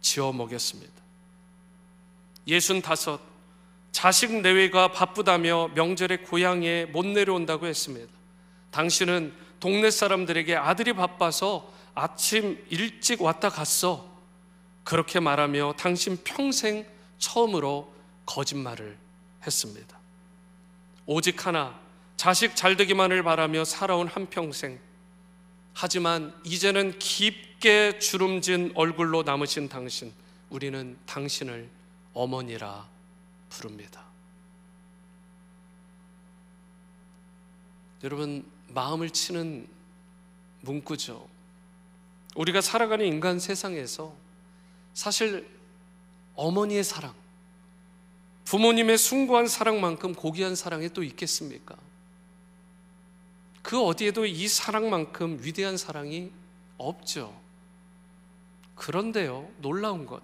지어 0.00 0.32
먹였습니다. 0.32 0.92
예순 2.46 2.82
다섯 2.82 3.20
자식 3.94 4.32
내외가 4.40 4.88
바쁘다며 4.88 5.70
명절에 5.76 6.16
고향에 6.18 6.86
못 6.86 7.06
내려온다고 7.06 7.66
했습니다. 7.66 8.12
당신은 8.72 9.32
동네 9.60 9.88
사람들에게 9.88 10.56
아들이 10.56 10.92
바빠서 10.92 11.72
아침 11.94 12.62
일찍 12.70 13.22
왔다 13.22 13.48
갔어. 13.48 14.12
그렇게 14.82 15.20
말하며 15.20 15.74
당신 15.78 16.18
평생 16.24 16.84
처음으로 17.18 17.94
거짓말을 18.26 18.98
했습니다. 19.46 19.96
오직 21.06 21.46
하나, 21.46 21.78
자식 22.16 22.56
잘 22.56 22.76
되기만을 22.76 23.22
바라며 23.22 23.64
살아온 23.64 24.08
한평생. 24.08 24.80
하지만 25.72 26.34
이제는 26.42 26.98
깊게 26.98 28.00
주름진 28.00 28.72
얼굴로 28.74 29.22
남으신 29.22 29.68
당신, 29.68 30.12
우리는 30.50 30.98
당신을 31.06 31.68
어머니라 32.12 32.92
부릅니다. 33.54 34.02
여러분, 38.02 38.44
마음을 38.68 39.10
치는 39.10 39.68
문구죠. 40.62 41.28
우리가 42.34 42.60
살아가는 42.60 43.06
인간 43.06 43.38
세상에서 43.38 44.14
사실 44.92 45.48
어머니의 46.34 46.82
사랑, 46.82 47.14
부모님의 48.44 48.98
숭고한 48.98 49.46
사랑만큼 49.46 50.14
고귀한 50.14 50.56
사랑이 50.56 50.88
또 50.90 51.02
있겠습니까? 51.02 51.76
그 53.62 53.80
어디에도 53.80 54.26
이 54.26 54.48
사랑만큼 54.48 55.38
위대한 55.42 55.76
사랑이 55.76 56.30
없죠. 56.76 57.40
그런데요, 58.74 59.48
놀라운 59.58 60.04
건 60.04 60.20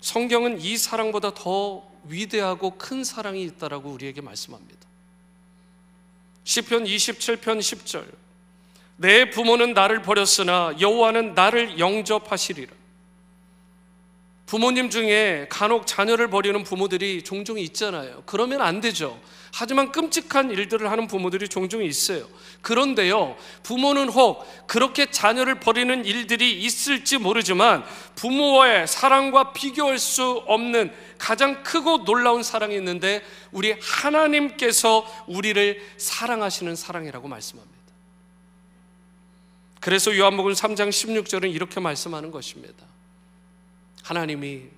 성경은 0.00 0.60
이 0.60 0.76
사랑보다 0.76 1.34
더 1.34 1.93
위대하고 2.08 2.76
큰 2.78 3.04
사랑이 3.04 3.42
있다라고 3.44 3.90
우리에게 3.90 4.20
말씀합니다. 4.20 4.80
시편 6.44 6.84
27편 6.84 7.58
10절 7.58 8.06
내 8.96 9.30
부모는 9.30 9.74
나를 9.74 10.02
버렸으나 10.02 10.74
여호와는 10.80 11.34
나를 11.34 11.78
영접하시리라. 11.78 12.72
부모님 14.54 14.88
중에 14.88 15.48
간혹 15.50 15.84
자녀를 15.84 16.30
버리는 16.30 16.62
부모들이 16.62 17.22
종종 17.22 17.58
있잖아요. 17.58 18.22
그러면 18.24 18.62
안 18.62 18.80
되죠. 18.80 19.20
하지만 19.52 19.90
끔찍한 19.90 20.52
일들을 20.52 20.88
하는 20.92 21.08
부모들이 21.08 21.48
종종 21.48 21.82
있어요. 21.82 22.28
그런데요, 22.62 23.36
부모는 23.64 24.10
혹 24.10 24.46
그렇게 24.68 25.10
자녀를 25.10 25.58
버리는 25.58 26.04
일들이 26.04 26.62
있을지 26.62 27.18
모르지만 27.18 27.84
부모와의 28.14 28.86
사랑과 28.86 29.52
비교할 29.52 29.98
수 29.98 30.44
없는 30.46 30.94
가장 31.18 31.64
크고 31.64 32.04
놀라운 32.04 32.44
사랑이 32.44 32.76
있는데 32.76 33.24
우리 33.50 33.74
하나님께서 33.82 35.04
우리를 35.26 35.82
사랑하시는 35.96 36.76
사랑이라고 36.76 37.26
말씀합니다. 37.26 37.74
그래서 39.80 40.16
요한복음 40.16 40.52
3장 40.52 40.90
16절은 40.90 41.52
이렇게 41.52 41.80
말씀하는 41.80 42.30
것입니다. 42.30 42.93
하나님이 44.04 44.68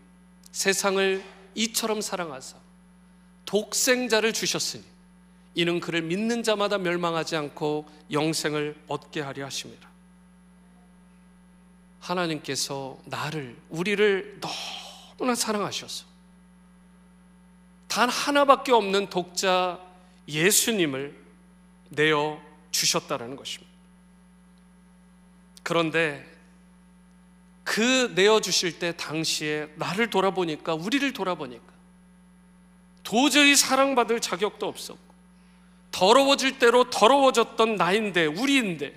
세상을 0.53 1.23
이처럼 1.57 2.01
사랑하사 2.01 2.57
독생자를 3.45 4.33
주셨으니 4.33 4.85
이는 5.57 5.81
그를 5.81 6.03
믿는 6.03 6.43
자마다 6.43 6.79
멸망하지 6.79 7.35
않고 7.35 7.89
영생을 8.12 8.77
얻게 8.87 9.21
하려 9.21 9.47
하심이라. 9.47 9.87
하나님께서 12.01 12.99
나를 13.07 13.57
우리를 13.69 14.41
너무나 14.41 15.35
사랑하셔서 15.35 16.05
단 17.89 18.09
하나밖에 18.09 18.71
없는 18.71 19.11
독자 19.11 19.81
예수님을 20.29 21.19
내어 21.89 22.41
주셨다라는 22.71 23.35
것입니다. 23.35 23.73
그런데 25.65 26.36
그 27.67 28.13
내어 28.15 28.41
주실 28.41 28.79
때 28.79 28.97
당시에 28.97 29.69
나를 29.75 30.09
돌아보니까 30.09 30.75
우리를 30.75 31.13
돌아보니까 31.13 31.65
도저히 33.03 33.57
사랑받을 33.57 34.21
자격도 34.21 34.69
없었고 34.69 35.01
더러워질 35.91 36.61
대로 36.61 36.89
더러워졌던 36.91 37.75
나인데 37.75 38.27
우리인데 38.27 38.95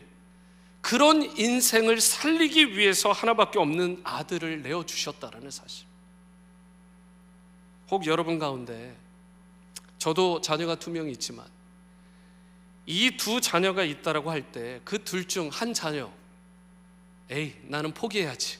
그런 0.82 1.24
인생을 1.38 2.00
살리기 2.00 2.78
위해서 2.78 3.12
하나밖에 3.12 3.58
없는 3.58 4.02
아들을 4.04 4.62
내어 4.62 4.86
주셨다라는 4.86 5.50
사실. 5.50 5.88
혹 7.90 8.06
여러분 8.06 8.38
가운데 8.38 8.96
저도 9.98 10.42
자녀가 10.42 10.76
두 10.76 10.92
명 10.92 11.10
있지만 11.10 11.44
이 12.86 13.18
두 13.18 13.42
자녀가 13.42 13.84
있다라고 13.84 14.30
할 14.30 14.44
때 14.52 14.80
그 14.86 15.04
둘 15.04 15.28
중 15.28 15.50
한 15.50 15.74
자녀 15.74 16.12
에이 17.30 17.56
나는 17.63 17.94
포기해야지 17.94 18.58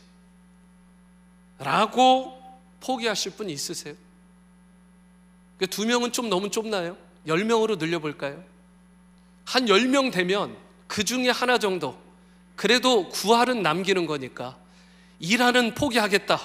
라고 1.58 2.40
포기하실 2.82 3.34
분 3.34 3.50
있으세요? 3.50 3.96
그두 5.58 5.86
명은 5.86 6.12
좀 6.12 6.30
너무 6.30 6.50
좁나요? 6.50 6.98
열 7.28 7.44
명으로 7.44 7.76
늘려볼까요? 7.76 8.44
한 9.46 9.68
열 9.68 9.88
명 9.88 10.12
되면 10.12 10.56
그 10.88 11.04
중에 11.04 11.30
하나 11.30 11.58
정도 11.58 12.00
그래도 12.56 13.10
구할은 13.10 13.62
남기는 13.64 14.06
거니까 14.06 14.58
일하는 15.20 15.74
포기하겠다. 15.74 16.40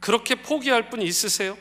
그렇게 0.00 0.34
포기할 0.36 0.90
분 0.90 1.02
있으세요? 1.02 1.56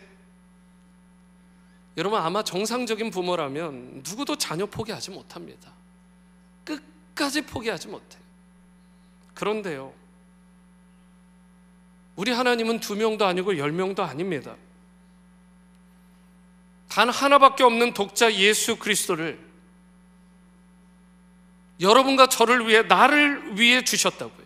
여러분 1.98 2.20
아마 2.20 2.44
정상적인 2.44 3.12
부모라면 3.12 4.04
누구도 4.08 4.36
자녀 4.38 4.66
포기하지 4.66 5.12
못합니다. 5.12 5.72
끝까지 6.64 7.42
포기하지 7.42 7.88
못해요. 7.88 8.22
그런데요. 9.36 9.94
우리 12.16 12.32
하나님은 12.32 12.80
두 12.80 12.96
명도 12.96 13.26
아니고 13.26 13.58
열 13.58 13.72
명도 13.72 14.04
아닙니다. 14.04 14.56
단 16.88 17.10
하나밖에 17.10 17.64
없는 17.64 17.94
독자 17.94 18.34
예수 18.34 18.78
그리스도를 18.78 19.38
여러분과 21.82 22.28
저를 22.28 22.68
위해 22.68 22.84
나를 22.84 23.60
위해 23.60 23.84
주셨다고요. 23.84 24.46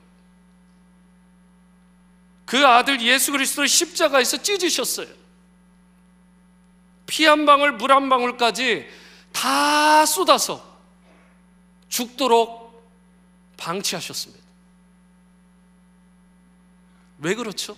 그 2.46 2.66
아들 2.66 3.00
예수 3.02 3.32
그리스도를 3.32 3.68
십자가에서 3.68 4.42
찢으셨어요. 4.42 5.08
피 7.06 7.26
한 7.26 7.46
방울, 7.46 7.74
물 7.74 7.92
한 7.92 8.10
방울까지 8.10 8.88
다 9.32 10.06
쏟아서 10.08 10.64
죽도록 11.90 12.84
방치하셨습니다. 13.58 14.49
왜 17.20 17.36
그렇죠? 17.36 17.76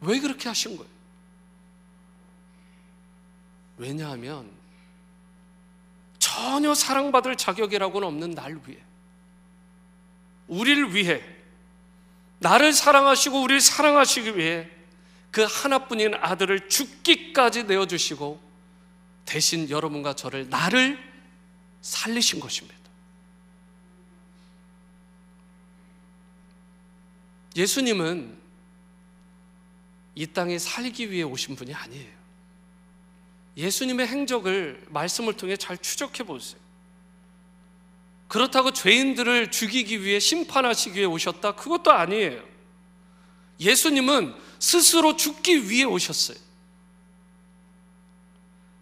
왜 0.00 0.18
그렇게 0.18 0.48
하신 0.48 0.76
거예요? 0.76 0.90
왜냐하면 3.78 4.50
전혀 6.18 6.74
사랑받을 6.74 7.36
자격이라고는 7.36 8.06
없는 8.08 8.30
날 8.30 8.60
위해 8.66 8.78
우리를 10.48 10.94
위해 10.94 11.22
나를 12.38 12.72
사랑하시고 12.72 13.42
우리를 13.42 13.60
사랑하시기 13.60 14.36
위해 14.36 14.68
그 15.30 15.46
하나뿐인 15.48 16.14
아들을 16.14 16.68
죽기까지 16.68 17.64
내어주시고 17.64 18.40
대신 19.24 19.70
여러분과 19.70 20.14
저를 20.14 20.48
나를 20.50 20.98
살리신 21.80 22.40
것입니다. 22.40 22.81
예수님은 27.56 28.36
이 30.14 30.26
땅에 30.26 30.58
살기 30.58 31.10
위해 31.10 31.22
오신 31.22 31.56
분이 31.56 31.74
아니에요. 31.74 32.22
예수님의 33.56 34.06
행적을 34.06 34.84
말씀을 34.88 35.36
통해 35.36 35.56
잘 35.56 35.76
추적해 35.76 36.24
보세요. 36.24 36.60
그렇다고 38.28 38.72
죄인들을 38.72 39.50
죽이기 39.50 40.02
위해 40.02 40.18
심판하시기 40.18 40.96
위해 40.96 41.04
오셨다? 41.04 41.54
그것도 41.54 41.92
아니에요. 41.92 42.42
예수님은 43.60 44.34
스스로 44.58 45.16
죽기 45.16 45.68
위해 45.68 45.84
오셨어요. 45.84 46.38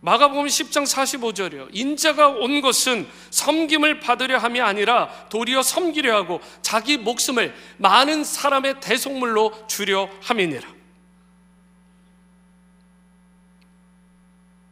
마가복음 0.02 0.46
10장 0.46 0.84
45절이요. 0.84 1.68
인자가 1.72 2.28
온 2.28 2.62
것은 2.62 3.06
섬김을 3.30 4.00
받으려 4.00 4.38
함이 4.38 4.60
아니라 4.60 5.10
도리어 5.28 5.62
섬기려 5.62 6.14
하고 6.16 6.40
자기 6.62 6.96
목숨을 6.96 7.54
많은 7.76 8.24
사람의 8.24 8.80
대속물로 8.80 9.66
주려 9.68 10.08
함이니라. 10.22 10.66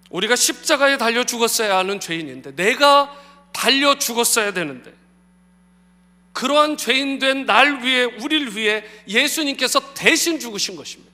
우리가 0.08 0.34
십자가에 0.34 0.96
달려 0.96 1.24
죽었어야 1.24 1.76
하는 1.76 2.00
죄인인데 2.00 2.56
내가 2.56 3.14
달려 3.52 3.98
죽었어야 3.98 4.54
되는데 4.54 4.94
그러한 6.32 6.78
죄인 6.78 7.18
된 7.18 7.44
날 7.44 7.82
위해 7.82 8.04
우리를 8.04 8.56
위해 8.56 8.84
예수님께서 9.06 9.92
대신 9.92 10.38
죽으신 10.40 10.76
것입니다. 10.76 11.12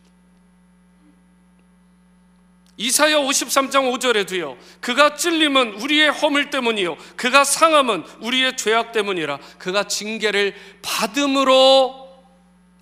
이사야 2.77 3.19
53장 3.19 3.93
5절에도요. 3.93 4.57
그가 4.81 5.15
찔림은 5.15 5.75
우리의 5.81 6.11
허물 6.11 6.51
때문이요 6.51 6.97
그가 7.17 7.45
상함은 7.45 8.05
우리의 8.21 8.57
죄악 8.57 8.93
때문이라 8.93 9.39
그가 9.59 9.85
징계를 9.85 10.55
받음으로 10.83 12.25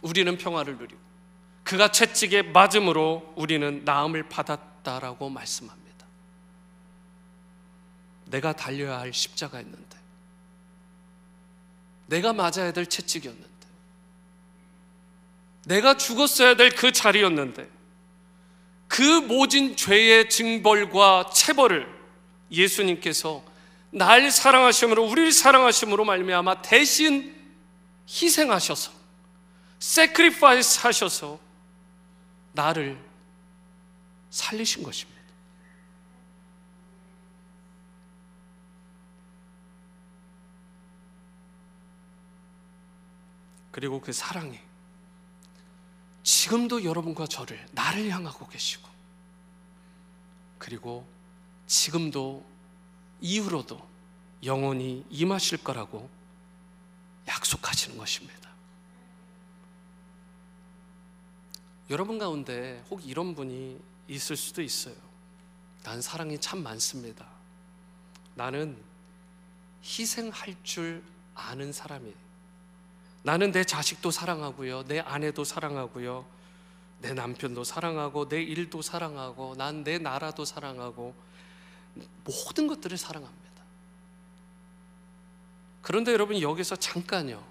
우리는 0.00 0.36
평화를 0.38 0.78
누리고 0.78 1.02
그가 1.62 1.92
채찍에 1.92 2.42
맞음으로 2.42 3.34
우리는 3.36 3.82
나음을 3.84 4.28
받았다라고 4.28 5.28
말씀합니다. 5.28 6.06
내가 8.26 8.52
달려야 8.52 8.98
할 8.98 9.12
십자가였는데, 9.12 9.98
내가 12.06 12.32
맞아야 12.32 12.72
될 12.72 12.86
채찍이었는데, 12.86 13.48
내가 15.66 15.96
죽었어야 15.96 16.56
될 16.56 16.70
그 16.70 16.90
자리였는데, 16.90 17.68
그 18.92 19.00
모진 19.00 19.74
죄의 19.74 20.28
징벌과 20.28 21.30
체벌을 21.32 21.88
예수님께서 22.50 23.42
날 23.90 24.30
사랑하심으로 24.30 25.02
우리를 25.02 25.32
사랑하심으로 25.32 26.04
말미암아 26.04 26.60
대신 26.60 27.34
희생하셔서 28.06 28.92
sacrifice 29.78 30.80
하셔서 30.80 31.40
나를 32.52 33.02
살리신 34.28 34.82
것입니다. 34.82 35.22
그리고 43.70 44.02
그 44.02 44.12
사랑이 44.12 44.58
지금도 46.22 46.84
여러분과 46.84 47.26
저를 47.26 47.64
나를 47.72 48.10
향하고 48.10 48.46
계시고 48.48 48.88
그리고 50.58 51.06
지금도 51.66 52.44
이후로도 53.20 53.80
영원히 54.44 55.04
임하실 55.10 55.64
거라고 55.64 56.08
약속하시는 57.26 57.96
것입니다. 57.96 58.50
여러분 61.90 62.18
가운데 62.18 62.82
혹 62.90 63.06
이런 63.06 63.34
분이 63.34 63.80
있을 64.08 64.36
수도 64.36 64.62
있어요. 64.62 64.94
난 65.82 66.00
사랑이 66.00 66.40
참 66.40 66.62
많습니다. 66.62 67.26
나는 68.34 68.82
희생할 69.84 70.56
줄 70.62 71.02
아는 71.34 71.72
사람이에요. 71.72 72.21
나는 73.22 73.52
내 73.52 73.64
자식도 73.64 74.10
사랑하고요. 74.10 74.84
내 74.84 75.00
아내도 75.00 75.44
사랑하고요. 75.44 76.24
내 77.00 77.12
남편도 77.12 77.64
사랑하고 77.64 78.28
내 78.28 78.42
일도 78.42 78.82
사랑하고 78.82 79.54
난 79.56 79.82
내 79.84 79.98
나라도 79.98 80.44
사랑하고 80.44 81.14
모든 82.24 82.66
것들을 82.66 82.96
사랑합니다. 82.96 83.42
그런데 85.82 86.12
여러분 86.12 86.40
여기서 86.40 86.76
잠깐요. 86.76 87.42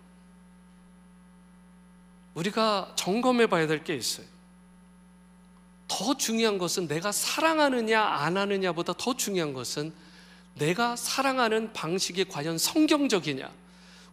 우리가 2.34 2.94
점검해 2.96 3.48
봐야 3.48 3.68
될 3.68 3.84
게 3.84 3.96
있어요. 3.96 4.26
더 5.88 6.16
중요한 6.16 6.58
것은 6.58 6.88
내가 6.88 7.12
사랑하느냐 7.12 8.02
안 8.02 8.38
하느냐보다 8.38 8.94
더 8.98 9.14
중요한 9.16 9.54
것은 9.54 9.94
내가 10.56 10.96
사랑하는 10.96 11.74
방식이 11.74 12.26
과연 12.26 12.58
성경적이냐, 12.58 13.52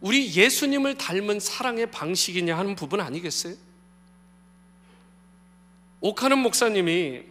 우리 0.01 0.33
예수님을 0.33 0.97
닮은 0.97 1.39
사랑의 1.39 1.91
방식이냐 1.91 2.57
하는 2.57 2.75
부분 2.75 3.01
아니겠어요? 3.01 3.55
오카는 6.01 6.37
목사님이 6.39 7.23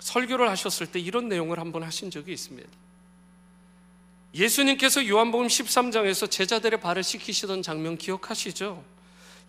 설교를 0.00 0.48
하셨을 0.48 0.86
때 0.86 0.98
이런 0.98 1.28
내용을 1.28 1.58
한번 1.58 1.82
하신 1.82 2.10
적이 2.10 2.32
있습니다. 2.32 2.68
예수님께서 4.34 5.06
요한복음 5.06 5.46
13장에서 5.46 6.30
제자들의 6.30 6.80
발을 6.80 7.02
씻기시던 7.02 7.62
장면 7.62 7.98
기억하시죠? 7.98 8.84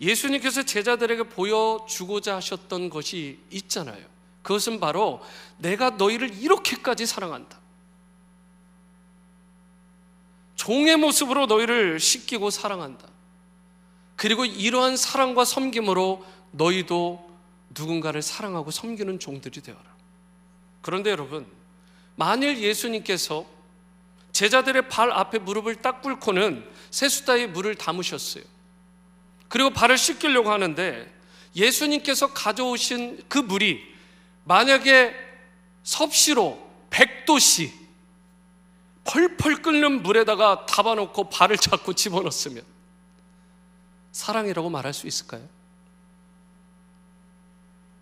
예수님께서 0.02 0.64
제자들에게 0.64 1.24
보여주고자 1.24 2.38
하셨던 2.38 2.90
것이 2.90 3.40
있잖아요. 3.52 4.04
그것은 4.42 4.80
바로 4.80 5.22
내가 5.58 5.92
너희를 5.92 6.34
이렇게까지 6.34 7.06
사랑한다. 7.06 7.60
종의 10.70 10.98
모습으로 10.98 11.48
너희를 11.48 12.00
씻기고 12.00 12.52
사랑한다. 12.52 13.08
그리고 14.16 14.46
이러한 14.46 14.98
사랑과 14.98 15.44
섬김으로 15.44 16.24
너희도 16.52 17.28
누군가를 17.72 18.22
사랑하고 18.22 18.70
섬기는 18.70 19.20
종들이 19.20 19.62
되어라. 19.62 19.82
그런데 20.84 21.10
여러분, 21.10 21.48
만일 22.16 22.60
예수님께서 22.60 23.48
제자들의 24.32 24.90
발 24.90 25.12
앞에 25.12 25.40
무릎을 25.40 25.78
딱 25.78 26.04
꿇고는 26.04 26.64
세수다에 26.92 27.48
물을 27.48 27.74
담으셨어요. 27.74 28.44
그리고 29.48 29.72
발을 29.72 29.98
씻기려고 29.98 30.52
하는데 30.52 31.12
예수님께서 31.56 32.32
가져오신 32.32 33.24
그 33.28 33.40
물이 33.40 33.82
만약에 34.44 35.16
섭씨로 35.82 36.70
100도씨 36.92 37.79
펄펄 39.10 39.64
끓는 39.64 40.04
물에다가 40.04 40.68
담아놓고 40.68 41.30
발을 41.30 41.58
자꾸 41.58 41.96
집어넣었으면 41.96 42.64
사랑이라고 44.12 44.70
말할 44.70 44.94
수 44.94 45.08
있을까요? 45.08 45.48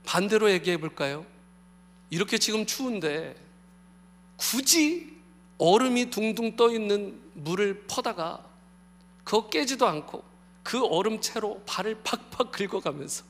반대로 0.05 0.51
얘기해 0.51 0.77
볼까요? 0.77 1.25
이렇게 2.09 2.37
지금 2.37 2.65
추운데 2.65 3.35
굳이 4.35 5.17
얼음이 5.57 6.09
둥둥 6.09 6.55
떠 6.57 6.71
있는 6.71 7.19
물을 7.33 7.85
퍼다가 7.87 8.45
그거 9.23 9.49
깨지도 9.49 9.87
않고 9.87 10.23
그 10.63 10.85
얼음 10.85 11.21
채로 11.21 11.63
발을 11.65 12.01
팍팍 12.03 12.51
긁어가면서 12.51 13.23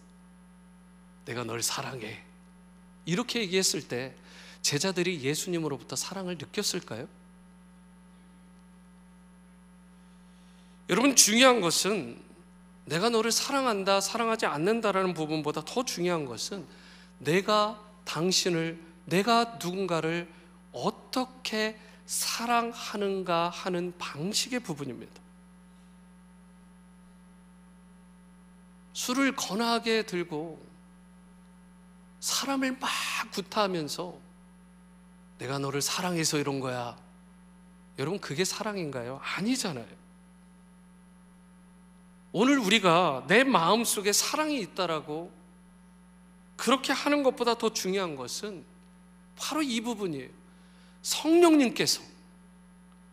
내가 1.26 1.44
널 1.44 1.62
사랑해. 1.62 2.24
이렇게 3.06 3.40
얘기했을 3.42 3.88
때 3.88 4.16
제자들이 4.64 5.22
예수님으로부터 5.22 5.96
사랑을 5.96 6.38
느꼈을까요? 6.38 7.08
여러분 10.90 11.16
중요한 11.16 11.60
것은 11.60 12.18
내가 12.86 13.10
너를 13.10 13.32
사랑한다, 13.32 14.00
사랑하지 14.00 14.46
않는다라는 14.46 15.14
부분보다 15.14 15.64
더 15.66 15.84
중요한 15.84 16.26
것은 16.26 16.66
내가 17.20 17.84
당신을, 18.06 18.82
내가 19.06 19.58
누군가를 19.62 20.32
어떻게 20.72 21.78
사랑하는가 22.06 23.50
하는 23.50 23.94
방식의 23.98 24.62
부분입니다. 24.62 25.22
술을 28.94 29.36
거나하게 29.36 30.04
들고 30.04 30.66
사람을 32.22 32.78
막 32.80 32.90
구타하면서 33.34 34.18
내가 35.40 35.60
너를 35.60 35.82
사랑해서 35.82 36.38
이런 36.38 36.62
거야. 36.62 36.98
여러분, 38.00 38.20
그게 38.20 38.46
사랑인가요? 38.46 39.20
아니잖아요. 39.22 40.07
오늘 42.40 42.60
우리가 42.60 43.24
내 43.26 43.44
마음 43.44 43.84
속에 43.84 44.14
사랑이 44.14 44.60
있다라고 44.60 45.32
그렇게 46.56 46.94
하는 46.94 47.24
것보다 47.24 47.56
더 47.56 47.74
중요한 47.74 48.16
것은 48.16 48.64
바로 49.36 49.64
이 49.64 49.82
부분이에요. 49.82 50.30
성령님께서 51.02 52.00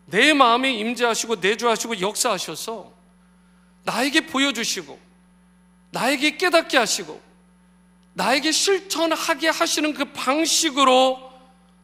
내 0.05 0.35
마음에 0.35 0.75
임재하시고 0.75 1.37
내주하시고 1.37 2.03
역사하셔서 2.03 2.93
나에게 3.85 4.27
보여주시고 4.27 4.99
나에게 5.91 6.37
깨닫게 6.37 6.77
하시고 6.77 7.19
나에게 8.13 8.53
실천하게 8.53 9.49
하시는 9.49 9.95
그 9.95 10.05
방식으로 10.13 11.33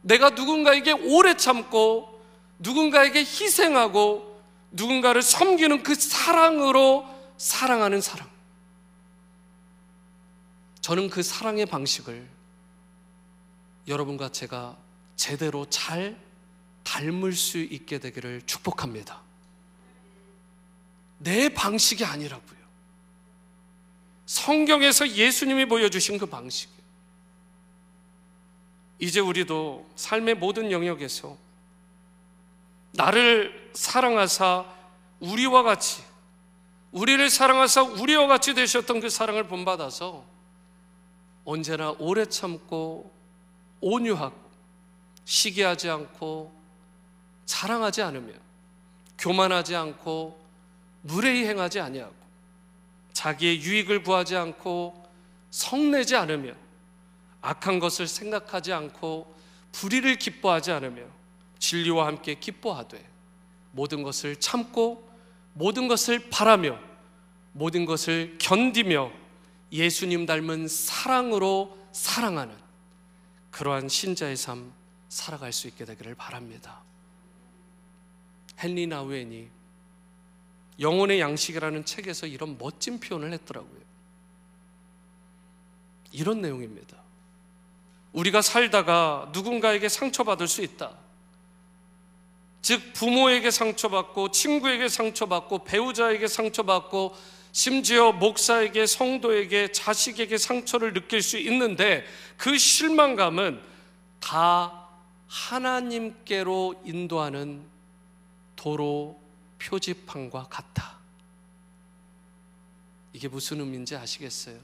내가 0.01 0.29
누군가에게 0.29 0.91
오래 0.91 1.35
참고 1.35 2.21
누군가에게 2.59 3.21
희생하고 3.21 4.39
누군가를 4.69 5.23
섬기는 5.23 5.81
그 5.81 5.95
사랑으로 5.95 7.10
사랑하는 7.41 8.01
사랑. 8.01 8.29
저는 10.81 11.09
그 11.09 11.23
사랑의 11.23 11.65
방식을 11.65 12.29
여러분과 13.87 14.29
제가 14.29 14.77
제대로 15.15 15.67
잘 15.67 16.15
닮을 16.83 17.33
수 17.33 17.57
있게 17.57 17.97
되기를 17.97 18.43
축복합니다. 18.45 19.19
내 21.17 21.49
방식이 21.49 22.05
아니라고요. 22.05 22.59
성경에서 24.27 25.09
예수님이 25.09 25.65
보여주신 25.65 26.19
그 26.19 26.27
방식. 26.27 26.69
이제 28.99 29.19
우리도 29.19 29.89
삶의 29.95 30.35
모든 30.35 30.71
영역에서 30.71 31.35
나를 32.91 33.71
사랑하사 33.73 34.63
우리와 35.19 35.63
같이 35.63 36.10
우리를 36.91 37.29
사랑하사 37.29 37.83
우리와 37.83 38.27
같이 38.27 38.53
되셨던 38.53 38.99
그 38.99 39.09
사랑을 39.09 39.47
본받아서 39.47 40.25
언제나 41.45 41.91
오래 41.97 42.25
참고 42.25 43.11
온유하고 43.79 44.35
시기하지 45.23 45.89
않고 45.89 46.53
자랑하지 47.45 48.01
않으며 48.01 48.33
교만하지 49.17 49.75
않고 49.75 50.39
무례히 51.01 51.45
행하지 51.45 51.79
아니하고 51.79 52.15
자기의 53.13 53.61
유익을 53.61 54.03
구하지 54.03 54.35
않고 54.35 55.09
성내지 55.49 56.15
않으며 56.15 56.53
악한 57.41 57.79
것을 57.79 58.07
생각하지 58.07 58.73
않고 58.73 59.33
불의를 59.71 60.17
기뻐하지 60.17 60.71
않으며 60.71 61.03
진리와 61.59 62.07
함께 62.07 62.35
기뻐하되 62.35 63.03
모든 63.71 64.03
것을 64.03 64.35
참고 64.35 65.10
모든 65.53 65.87
것을 65.87 66.29
바라며 66.29 66.79
모든 67.53 67.85
것을 67.85 68.37
견디며 68.39 69.11
예수님 69.71 70.25
닮은 70.25 70.67
사랑으로 70.67 71.77
사랑하는 71.91 72.55
그러한 73.51 73.89
신자의 73.89 74.37
삶 74.37 74.73
살아갈 75.09 75.51
수 75.51 75.67
있게 75.67 75.85
되기를 75.85 76.15
바랍니다. 76.15 76.81
헨리 78.63 78.87
나우엔이 78.87 79.49
영혼의 80.79 81.19
양식이라는 81.19 81.85
책에서 81.85 82.27
이런 82.27 82.57
멋진 82.57 82.99
표현을 82.99 83.33
했더라고요. 83.33 83.81
이런 86.11 86.41
내용입니다. 86.41 86.97
우리가 88.13 88.41
살다가 88.41 89.29
누군가에게 89.33 89.89
상처받을 89.89 90.47
수 90.47 90.61
있다. 90.61 90.97
즉 92.61 92.93
부모에게 92.93 93.49
상처받고 93.49 94.31
친구에게 94.31 94.87
상처받고 94.87 95.63
배우자에게 95.63 96.27
상처받고 96.27 97.15
심지어 97.51 98.11
목사에게 98.11 98.85
성도에게 98.85 99.71
자식에게 99.71 100.37
상처를 100.37 100.93
느낄 100.93 101.21
수 101.21 101.37
있는데 101.37 102.05
그 102.37 102.57
실망감은 102.57 103.61
다 104.19 104.87
하나님께로 105.27 106.81
인도하는 106.85 107.65
도로 108.55 109.19
표지판과 109.59 110.47
같아. 110.49 110.99
이게 113.13 113.27
무슨 113.27 113.59
의미인지 113.59 113.95
아시겠어요? 113.95 114.57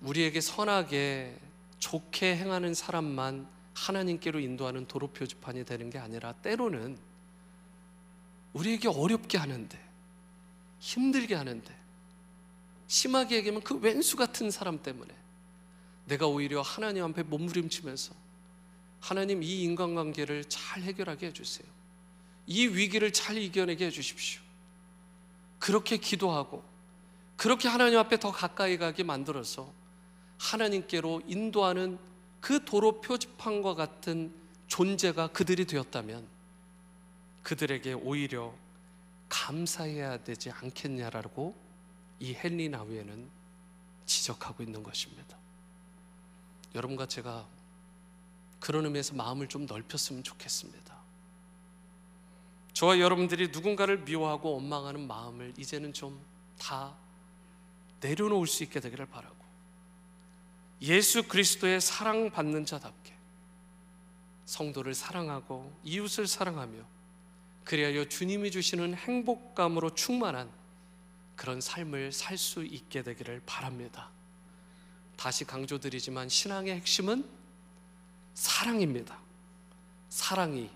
우리에게 0.00 0.40
선하게 0.40 1.36
좋게 1.78 2.36
행하는 2.36 2.74
사람만 2.74 3.46
하나님께로 3.86 4.40
인도하는 4.40 4.86
도로 4.86 5.08
표지판이 5.08 5.64
되는 5.64 5.90
게 5.90 5.98
아니라 5.98 6.32
때로는 6.32 6.98
우리에게 8.52 8.88
어렵게 8.88 9.38
하는데 9.38 9.78
힘들게 10.80 11.34
하는데 11.34 11.76
심하게 12.86 13.36
얘기하면 13.36 13.62
그 13.62 13.76
왼수 13.76 14.16
같은 14.16 14.50
사람 14.50 14.82
때문에 14.82 15.14
내가 16.06 16.26
오히려 16.26 16.62
하나님 16.62 17.04
앞에 17.04 17.22
몸부림치면서 17.22 18.14
하나님 19.00 19.42
이 19.42 19.62
인간관계를 19.62 20.46
잘 20.46 20.82
해결하게 20.82 21.28
해주세요. 21.28 21.68
이 22.46 22.66
위기를 22.66 23.12
잘 23.12 23.36
이겨내게 23.36 23.86
해주십시오. 23.86 24.40
그렇게 25.58 25.98
기도하고 25.98 26.64
그렇게 27.36 27.68
하나님 27.68 27.98
앞에 27.98 28.18
더 28.18 28.32
가까이 28.32 28.78
가게 28.78 29.02
만들어서 29.02 29.72
하나님께로 30.38 31.22
인도하는 31.26 31.98
그 32.40 32.64
도로 32.64 33.00
표지판과 33.00 33.74
같은 33.74 34.32
존재가 34.68 35.28
그들이 35.28 35.66
되었다면 35.66 36.26
그들에게 37.42 37.94
오히려 37.94 38.54
감사해야 39.28 40.22
되지 40.24 40.50
않겠냐라고 40.50 41.54
이 42.20 42.34
헨리 42.34 42.68
나우에는 42.68 43.28
지적하고 44.06 44.62
있는 44.62 44.82
것입니다. 44.82 45.36
여러분과 46.74 47.06
제가 47.06 47.46
그런 48.60 48.84
의미에서 48.84 49.14
마음을 49.14 49.48
좀 49.48 49.66
넓혔으면 49.66 50.22
좋겠습니다. 50.22 50.96
저와 52.72 53.00
여러분들이 53.00 53.48
누군가를 53.48 53.98
미워하고 53.98 54.54
원망하는 54.54 55.06
마음을 55.06 55.54
이제는 55.58 55.92
좀 55.92 56.38
다 56.58 56.94
내려놓을 58.00 58.46
수 58.46 58.62
있게 58.64 58.80
되기를 58.80 59.06
바라고 59.06 59.36
예수 60.82 61.24
그리스도의 61.24 61.80
사랑받는 61.80 62.64
자답게 62.66 63.12
성도를 64.46 64.94
사랑하고 64.94 65.76
이웃을 65.84 66.26
사랑하며 66.26 66.78
그리하여 67.64 68.08
주님이 68.08 68.50
주시는 68.50 68.94
행복감으로 68.94 69.94
충만한 69.94 70.50
그런 71.36 71.60
삶을 71.60 72.12
살 72.12 72.38
수 72.38 72.64
있게 72.64 73.02
되기를 73.02 73.42
바랍니다. 73.44 74.08
다시 75.16 75.44
강조드리지만 75.44 76.28
신앙의 76.28 76.74
핵심은 76.76 77.28
사랑입니다. 78.34 79.18
사랑이 80.08 80.70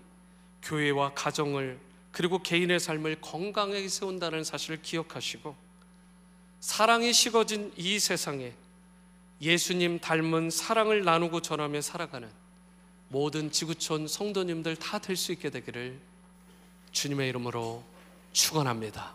교회와 0.61 1.13
가정을 1.13 1.79
그리고 2.11 2.43
개인의 2.43 2.79
삶을 2.79 3.21
건강하게 3.21 3.87
세운다는 3.87 4.43
사실을 4.43 4.81
기억하시고 4.81 5.55
사랑이 6.59 7.11
식어진 7.11 7.73
이 7.75 7.99
세상에 7.99 8.53
예수님 9.43 9.99
닮은 9.99 10.49
사랑을 10.49 11.03
나누고 11.03 11.41
전하며 11.41 11.81
살아가는 11.81 12.29
모든 13.09 13.51
지구촌 13.51 14.07
성도님들 14.07 14.77
다 14.77 14.99
될 14.99 15.17
수 15.17 15.33
있게 15.33 15.49
되기를 15.49 15.99
주님의 16.93 17.27
이름으로 17.27 17.83
축원합니다. 18.31 19.13